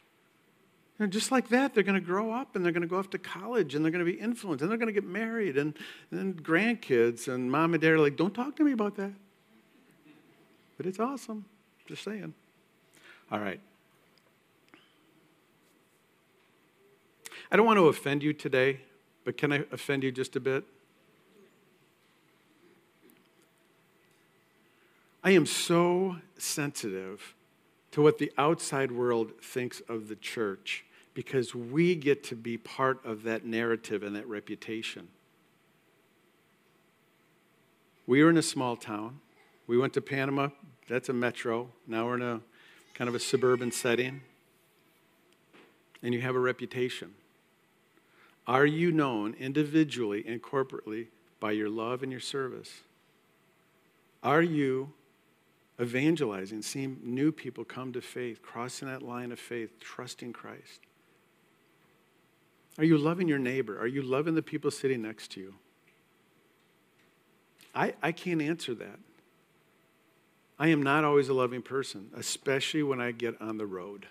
And 0.99 1.11
just 1.11 1.33
like 1.33 1.49
that, 1.49 1.73
they're 1.73 1.83
going 1.83 1.99
to 1.99 2.07
grow 2.07 2.31
up 2.31 2.55
and 2.55 2.63
they're 2.63 2.71
going 2.71 2.81
to 2.81 2.87
go 2.87 2.97
off 2.97 3.09
to 3.09 3.17
college 3.17 3.75
and 3.75 3.83
they're 3.83 3.91
going 3.91 4.05
to 4.05 4.09
be 4.09 4.17
influenced 4.17 4.61
and 4.61 4.71
they're 4.71 4.77
going 4.77 4.87
to 4.87 4.93
get 4.93 5.03
married 5.03 5.57
and, 5.57 5.73
and 6.11 6.17
then 6.17 6.33
grandkids. 6.33 7.27
And 7.27 7.51
mom 7.51 7.73
and 7.73 7.81
dad 7.81 7.91
are 7.91 7.99
like, 7.99 8.15
don't 8.15 8.33
talk 8.33 8.55
to 8.55 8.63
me 8.63 8.71
about 8.71 8.95
that. 8.95 9.11
But 10.77 10.85
it's 10.85 11.01
awesome. 11.01 11.43
Just 11.87 12.03
saying. 12.03 12.33
All 13.31 13.39
right. 13.39 13.59
I 17.49 17.55
don't 17.55 17.65
want 17.65 17.77
to 17.77 17.87
offend 17.87 18.23
you 18.23 18.33
today, 18.33 18.81
but 19.23 19.37
can 19.37 19.53
I 19.53 19.63
offend 19.71 20.03
you 20.03 20.11
just 20.11 20.35
a 20.35 20.41
bit? 20.41 20.65
I 25.23 25.31
am 25.31 25.45
so 25.45 26.17
sensitive 26.37 27.35
to 27.91 28.01
what 28.01 28.17
the 28.17 28.31
outside 28.37 28.91
world 28.91 29.31
thinks 29.41 29.81
of 29.87 30.09
the 30.09 30.15
church 30.15 30.85
because 31.13 31.55
we 31.55 31.95
get 31.95 32.23
to 32.25 32.35
be 32.35 32.57
part 32.57 33.03
of 33.05 33.23
that 33.23 33.45
narrative 33.45 34.03
and 34.03 34.15
that 34.15 34.27
reputation. 34.27 35.07
We 38.05 38.23
were 38.23 38.29
in 38.29 38.37
a 38.37 38.43
small 38.43 38.75
town. 38.75 39.19
We 39.67 39.77
went 39.77 39.93
to 39.93 40.01
Panama, 40.01 40.49
that's 40.87 41.09
a 41.09 41.13
metro. 41.13 41.69
Now 41.85 42.05
we're 42.05 42.15
in 42.15 42.21
a 42.21 42.41
kind 42.93 43.07
of 43.07 43.15
a 43.15 43.19
suburban 43.19 43.71
setting. 43.71 44.21
And 46.01 46.13
you 46.13 46.21
have 46.21 46.35
a 46.35 46.39
reputation. 46.39 47.13
Are 48.45 48.65
you 48.65 48.91
known 48.91 49.35
individually 49.39 50.23
and 50.27 50.41
corporately 50.41 51.07
by 51.39 51.51
your 51.51 51.69
love 51.69 52.03
and 52.03 52.11
your 52.11 52.21
service? 52.21 52.81
Are 54.23 54.41
you 54.41 54.93
evangelizing, 55.79 56.61
seeing 56.61 56.97
new 57.03 57.31
people 57.31 57.63
come 57.63 57.93
to 57.93 58.01
faith, 58.01 58.41
crossing 58.41 58.87
that 58.87 59.01
line 59.01 59.31
of 59.31 59.39
faith, 59.39 59.79
trusting 59.79 60.33
Christ? 60.33 60.81
Are 62.77 62.83
you 62.83 62.97
loving 62.97 63.27
your 63.27 63.39
neighbor? 63.39 63.79
Are 63.79 63.87
you 63.87 64.01
loving 64.01 64.35
the 64.35 64.41
people 64.41 64.71
sitting 64.71 65.01
next 65.01 65.31
to 65.31 65.39
you? 65.39 65.53
I, 67.75 67.93
I 68.01 68.11
can't 68.11 68.41
answer 68.41 68.73
that. 68.75 68.99
I 70.59 70.69
am 70.69 70.81
not 70.81 71.03
always 71.03 71.29
a 71.29 71.33
loving 71.33 71.61
person, 71.61 72.09
especially 72.15 72.83
when 72.83 72.99
I 72.99 73.11
get 73.11 73.39
on 73.39 73.57
the 73.57 73.65
road 73.65 74.07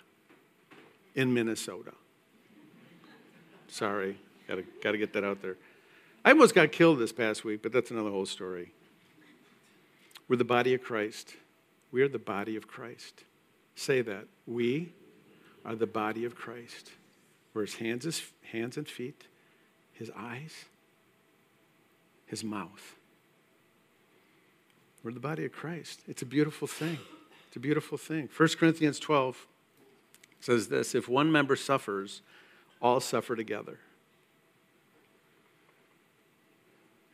in 1.15 1.35
Minnesota. 1.35 1.93
Sorry, 3.69 4.17
gotta, 4.47 4.65
gotta 4.83 4.99
get 4.99 5.13
that 5.15 5.25
out 5.25 5.43
there. 5.43 5.57
I 6.25 6.31
almost 6.31 6.55
got 6.55 6.73
killed 6.73 6.99
this 6.99 7.13
past 7.13 7.45
week, 7.45 7.63
but 7.63 7.73
that's 7.73 7.91
another 7.91 8.11
whole 8.11 8.27
story. 8.27 8.73
We're 10.29 10.37
the 10.37 10.45
body 10.45 10.75
of 10.75 10.83
Christ. 10.83 11.35
We 11.91 12.03
are 12.03 12.09
the 12.09 12.19
body 12.19 12.57
of 12.57 12.67
Christ. 12.67 13.25
Say 13.75 14.03
that. 14.03 14.27
We 14.47 14.93
are 15.65 15.75
the 15.75 15.87
body 15.87 16.25
of 16.25 16.35
Christ. 16.35 16.91
Where 17.53 17.65
his 17.65 17.77
hands, 17.77 18.05
his 18.05 18.23
hands 18.53 18.77
and 18.77 18.89
feet, 18.89 19.27
his 19.93 20.11
eyes, 20.17 20.67
his 22.27 22.45
mouth. 22.45 22.97
We're 25.07 25.13
the 25.13 25.21
body 25.21 25.45
of 25.45 25.53
Christ. 25.53 26.01
It's 26.09 26.23
a 26.23 26.27
beautiful 26.27 26.67
thing. 26.67 26.99
It's 27.47 27.55
a 27.55 27.61
beautiful 27.61 27.97
thing. 27.97 28.29
1 28.37 28.49
Corinthians 28.59 28.99
12 28.99 29.47
says 30.41 30.67
this 30.67 30.97
if 30.97 31.09
one 31.09 31.31
member 31.31 31.55
suffers, 31.55 32.23
all 32.83 32.99
suffer 32.99 33.37
together. 33.37 33.79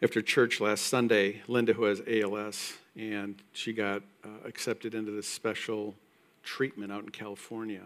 After 0.02 0.22
church 0.22 0.58
last 0.58 0.86
Sunday, 0.86 1.42
Linda, 1.46 1.74
who 1.74 1.84
has 1.84 2.00
ALS, 2.06 2.78
and 2.96 3.42
she 3.52 3.74
got 3.74 4.00
uh, 4.24 4.28
accepted 4.46 4.94
into 4.94 5.10
this 5.10 5.28
special 5.28 5.94
treatment 6.42 6.90
out 6.92 7.04
in 7.04 7.10
California. 7.10 7.84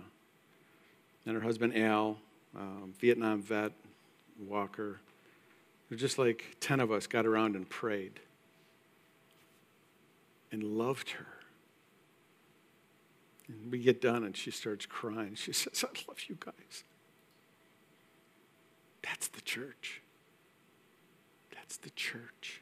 And 1.26 1.34
her 1.34 1.42
husband, 1.42 1.76
Al, 1.76 2.16
um, 2.54 2.94
Vietnam 3.00 3.42
vet, 3.42 3.72
Walker. 4.38 5.00
Just 5.96 6.16
like 6.16 6.56
10 6.60 6.78
of 6.78 6.92
us 6.92 7.08
got 7.08 7.26
around 7.26 7.56
and 7.56 7.68
prayed 7.68 8.20
and 10.52 10.62
loved 10.62 11.10
her. 11.10 11.26
And 13.48 13.70
we 13.70 13.78
get 13.78 14.00
done 14.00 14.24
and 14.24 14.36
she 14.36 14.50
starts 14.50 14.86
crying. 14.86 15.34
She 15.34 15.52
says, 15.52 15.84
I 15.84 15.88
love 16.08 16.18
you 16.28 16.36
guys. 16.38 16.84
That's 19.02 19.28
the 19.28 19.40
church. 19.40 20.02
That's 21.54 21.76
the 21.76 21.90
church. 21.90 22.60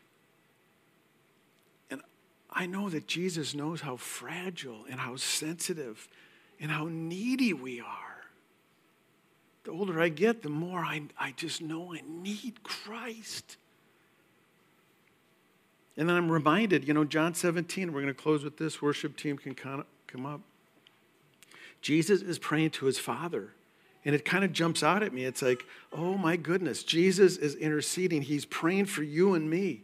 And 1.90 2.02
I 2.50 2.66
know 2.66 2.90
that 2.90 3.06
Jesus 3.06 3.54
knows 3.54 3.80
how 3.80 3.96
fragile 3.96 4.84
and 4.90 5.00
how 5.00 5.16
sensitive 5.16 6.08
and 6.60 6.70
how 6.70 6.88
needy 6.90 7.52
we 7.52 7.80
are 7.80 8.14
the 9.64 9.70
older 9.70 10.00
I 10.00 10.10
get, 10.10 10.42
the 10.42 10.50
more 10.50 10.80
I, 10.80 11.02
I 11.18 11.32
just 11.32 11.62
know 11.62 11.94
I 11.94 12.02
need 12.06 12.62
Christ. 12.62 13.56
And 15.96 16.08
then 16.08 16.16
I'm 16.16 16.30
reminded, 16.30 16.86
you 16.86 16.94
know, 16.94 17.04
John 17.04 17.34
17, 17.34 17.92
we're 17.92 18.02
going 18.02 18.12
to 18.12 18.20
close 18.20 18.42
with 18.42 18.56
this. 18.56 18.82
Worship 18.82 19.16
team 19.16 19.38
can 19.38 19.54
come 19.54 20.26
up. 20.26 20.40
Jesus 21.80 22.22
is 22.22 22.38
praying 22.38 22.70
to 22.70 22.86
his 22.86 22.98
Father. 22.98 23.50
And 24.04 24.14
it 24.14 24.24
kind 24.24 24.44
of 24.44 24.52
jumps 24.52 24.82
out 24.82 25.02
at 25.02 25.12
me. 25.12 25.24
It's 25.24 25.42
like, 25.42 25.64
oh 25.92 26.16
my 26.16 26.36
goodness, 26.36 26.82
Jesus 26.82 27.36
is 27.36 27.54
interceding. 27.54 28.22
He's 28.22 28.44
praying 28.44 28.86
for 28.86 29.02
you 29.02 29.34
and 29.34 29.48
me. 29.48 29.82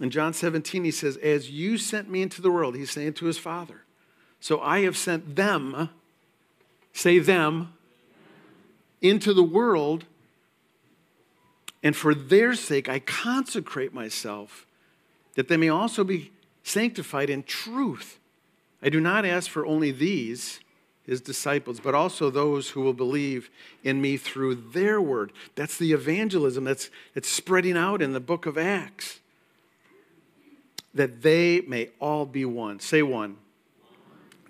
In 0.00 0.10
John 0.10 0.32
17, 0.32 0.84
he 0.84 0.90
says, 0.90 1.16
As 1.18 1.50
you 1.50 1.78
sent 1.78 2.10
me 2.10 2.22
into 2.22 2.42
the 2.42 2.50
world, 2.50 2.76
he's 2.76 2.90
saying 2.90 3.14
to 3.14 3.26
his 3.26 3.38
Father, 3.38 3.82
so 4.40 4.60
I 4.60 4.80
have 4.80 4.96
sent 4.96 5.36
them, 5.36 5.88
say 6.92 7.18
them, 7.18 7.72
into 9.00 9.32
the 9.32 9.42
world, 9.42 10.04
and 11.82 11.96
for 11.96 12.14
their 12.14 12.54
sake 12.54 12.88
I 12.88 12.98
consecrate 12.98 13.94
myself, 13.94 14.65
that 15.36 15.48
they 15.48 15.56
may 15.56 15.68
also 15.68 16.02
be 16.02 16.32
sanctified 16.64 17.30
in 17.30 17.44
truth. 17.44 18.18
I 18.82 18.88
do 18.88 19.00
not 19.00 19.24
ask 19.24 19.48
for 19.48 19.64
only 19.64 19.92
these, 19.92 20.60
his 21.04 21.20
disciples, 21.20 21.78
but 21.78 21.94
also 21.94 22.28
those 22.28 22.70
who 22.70 22.80
will 22.82 22.92
believe 22.92 23.48
in 23.84 24.00
me 24.00 24.16
through 24.16 24.56
their 24.56 25.00
word. 25.00 25.32
That's 25.54 25.78
the 25.78 25.92
evangelism 25.92 26.64
that's, 26.64 26.90
that's 27.14 27.28
spreading 27.28 27.76
out 27.76 28.02
in 28.02 28.12
the 28.12 28.20
book 28.20 28.44
of 28.44 28.58
Acts. 28.58 29.20
That 30.92 31.22
they 31.22 31.60
may 31.60 31.90
all 32.00 32.26
be 32.26 32.44
one. 32.44 32.80
Say 32.80 33.02
one. 33.02 33.36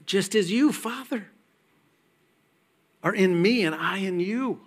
Just 0.07 0.35
as 0.35 0.51
you, 0.51 0.73
Father 0.73 1.27
are 3.07 3.15
in 3.15 3.41
me 3.41 3.65
and 3.65 3.73
I 3.73 3.99
in 3.99 4.19
you. 4.19 4.61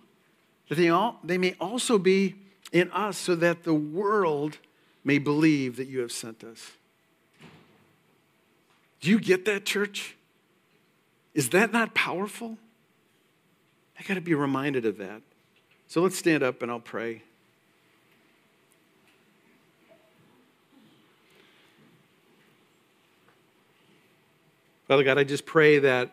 That 0.69 0.75
they, 0.75 0.87
all, 0.87 1.19
they 1.25 1.37
may 1.37 1.57
also 1.59 1.97
be 1.97 2.35
in 2.71 2.89
us 2.91 3.17
so 3.17 3.35
that 3.35 3.63
the 3.63 3.73
world 3.73 4.59
may 5.03 5.17
believe 5.17 5.77
that 5.77 5.87
you 5.87 5.99
have 5.99 6.11
sent 6.11 6.43
us. 6.43 6.71
Do 9.01 9.09
you 9.09 9.19
get 9.19 9.45
that, 9.45 9.65
church? 9.65 10.15
Is 11.33 11.49
that 11.49 11.71
not 11.71 11.93
powerful? 11.93 12.57
I 13.97 14.03
got 14.03 14.15
to 14.15 14.21
be 14.21 14.33
reminded 14.33 14.85
of 14.85 14.97
that. 14.97 15.21
So 15.87 16.01
let's 16.01 16.17
stand 16.17 16.43
up 16.43 16.61
and 16.61 16.69
I'll 16.69 16.79
pray. 16.79 17.21
Father 24.87 25.03
God, 25.03 25.17
I 25.17 25.23
just 25.23 25.45
pray 25.45 25.79
that 25.79 26.11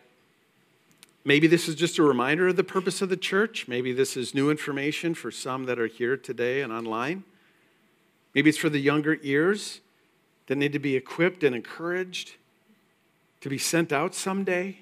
Maybe 1.27 1.49
this 1.49 1.67
is 1.67 1.75
just 1.75 1.99
a 1.99 2.05
reminder 2.05 2.47
of 2.47 2.55
the 2.55 2.63
purpose 2.63 3.03
of 3.03 3.09
the 3.09 3.17
church. 3.17 3.67
Maybe 3.67 3.93
this 3.93 4.17
is 4.17 4.33
new 4.33 4.49
information 4.49 5.13
for 5.13 5.33
some 5.33 5.65
that 5.65 5.77
are 5.77 5.89
here 5.89 6.17
today 6.17 6.61
and 6.63 6.73
online. 6.73 7.25
Maybe 8.37 8.51
it's 8.51 8.59
for 8.59 8.69
the 8.69 8.79
younger 8.79 9.19
ears 9.23 9.81
that 10.47 10.57
need 10.57 10.75
to 10.75 10.79
be 10.79 10.95
equipped 10.95 11.43
and 11.43 11.57
encouraged 11.57 12.37
to 13.41 13.49
be 13.49 13.57
sent 13.57 13.95
out 13.95 14.15
someday. 14.15 14.77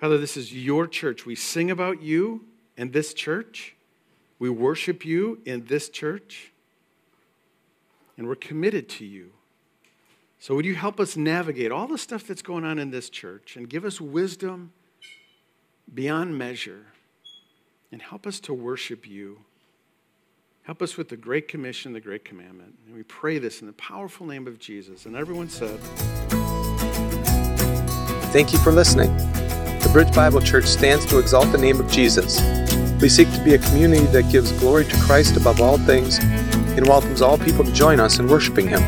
Father, 0.00 0.16
this 0.16 0.34
is 0.34 0.50
your 0.50 0.86
church. 0.86 1.26
We 1.26 1.34
sing 1.34 1.70
about 1.70 2.00
you 2.02 2.46
in 2.78 2.92
this 2.92 3.12
church, 3.12 3.76
we 4.38 4.48
worship 4.48 5.04
you 5.04 5.42
in 5.44 5.66
this 5.66 5.90
church, 5.90 6.52
and 8.16 8.26
we're 8.26 8.34
committed 8.34 8.88
to 8.88 9.04
you. 9.04 9.32
So, 10.40 10.54
would 10.54 10.64
you 10.64 10.74
help 10.74 10.98
us 10.98 11.18
navigate 11.18 11.70
all 11.70 11.86
the 11.86 11.98
stuff 11.98 12.26
that's 12.26 12.42
going 12.42 12.64
on 12.64 12.78
in 12.78 12.92
this 12.92 13.10
church 13.10 13.56
and 13.56 13.68
give 13.68 13.84
us 13.84 14.00
wisdom 14.00 14.72
beyond 15.92 16.38
measure 16.38 16.86
and 17.92 18.00
help 18.00 18.26
us 18.26 18.40
to 18.40 18.54
worship 18.54 19.06
you? 19.06 19.40
Help 20.64 20.80
us 20.80 20.96
with 20.96 21.10
the 21.10 21.16
Great 21.16 21.46
Commission, 21.46 21.92
the 21.92 22.00
Great 22.00 22.24
Commandment. 22.24 22.74
And 22.86 22.96
we 22.96 23.02
pray 23.02 23.36
this 23.36 23.60
in 23.60 23.66
the 23.66 23.74
powerful 23.74 24.26
name 24.26 24.46
of 24.46 24.58
Jesus. 24.58 25.04
And 25.04 25.14
everyone 25.14 25.50
said, 25.50 25.78
Thank 28.32 28.54
you 28.54 28.58
for 28.60 28.72
listening. 28.72 29.14
The 29.14 29.90
Bridge 29.92 30.14
Bible 30.14 30.40
Church 30.40 30.64
stands 30.64 31.04
to 31.06 31.18
exalt 31.18 31.52
the 31.52 31.58
name 31.58 31.78
of 31.80 31.90
Jesus. 31.90 32.40
We 33.02 33.10
seek 33.10 33.30
to 33.34 33.44
be 33.44 33.52
a 33.52 33.58
community 33.58 34.06
that 34.06 34.32
gives 34.32 34.52
glory 34.52 34.86
to 34.86 34.96
Christ 35.00 35.36
above 35.36 35.60
all 35.60 35.76
things 35.76 36.18
and 36.18 36.88
welcomes 36.88 37.20
all 37.20 37.36
people 37.36 37.62
to 37.62 37.72
join 37.72 38.00
us 38.00 38.18
in 38.18 38.26
worshiping 38.26 38.66
Him. 38.66 38.80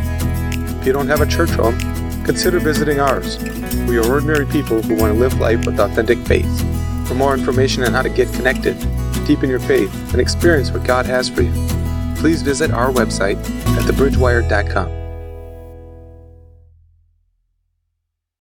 If 0.81 0.87
you 0.87 0.95
don't 0.95 1.09
have 1.09 1.21
a 1.21 1.27
church 1.27 1.51
home, 1.51 1.79
consider 2.25 2.59
visiting 2.59 3.01
ours. 3.01 3.37
We 3.87 3.99
are 3.99 4.11
ordinary 4.11 4.47
people 4.47 4.81
who 4.81 4.95
want 4.95 5.13
to 5.13 5.21
live 5.21 5.39
life 5.41 5.67
with 5.67 5.79
authentic 5.79 6.21
faith. 6.21 6.49
For 7.07 7.15
more 7.15 7.35
information 7.35 7.85
on 7.85 7.93
how 7.93 8.01
to 8.01 8.09
get 8.09 8.33
connected, 8.33 8.83
deepen 9.27 9.51
your 9.51 9.61
faith, 9.61 9.93
and 10.13 10.21
experience 10.21 10.71
what 10.71 10.85
God 10.85 11.07
has 11.07 11.29
for 11.29 11.43
you, 11.43 11.53
please 12.17 12.43
visit 12.43 12.71
our 12.71 12.91
website 12.91 13.37
at 13.77 13.83
thebridgewire.com. 13.85 15.06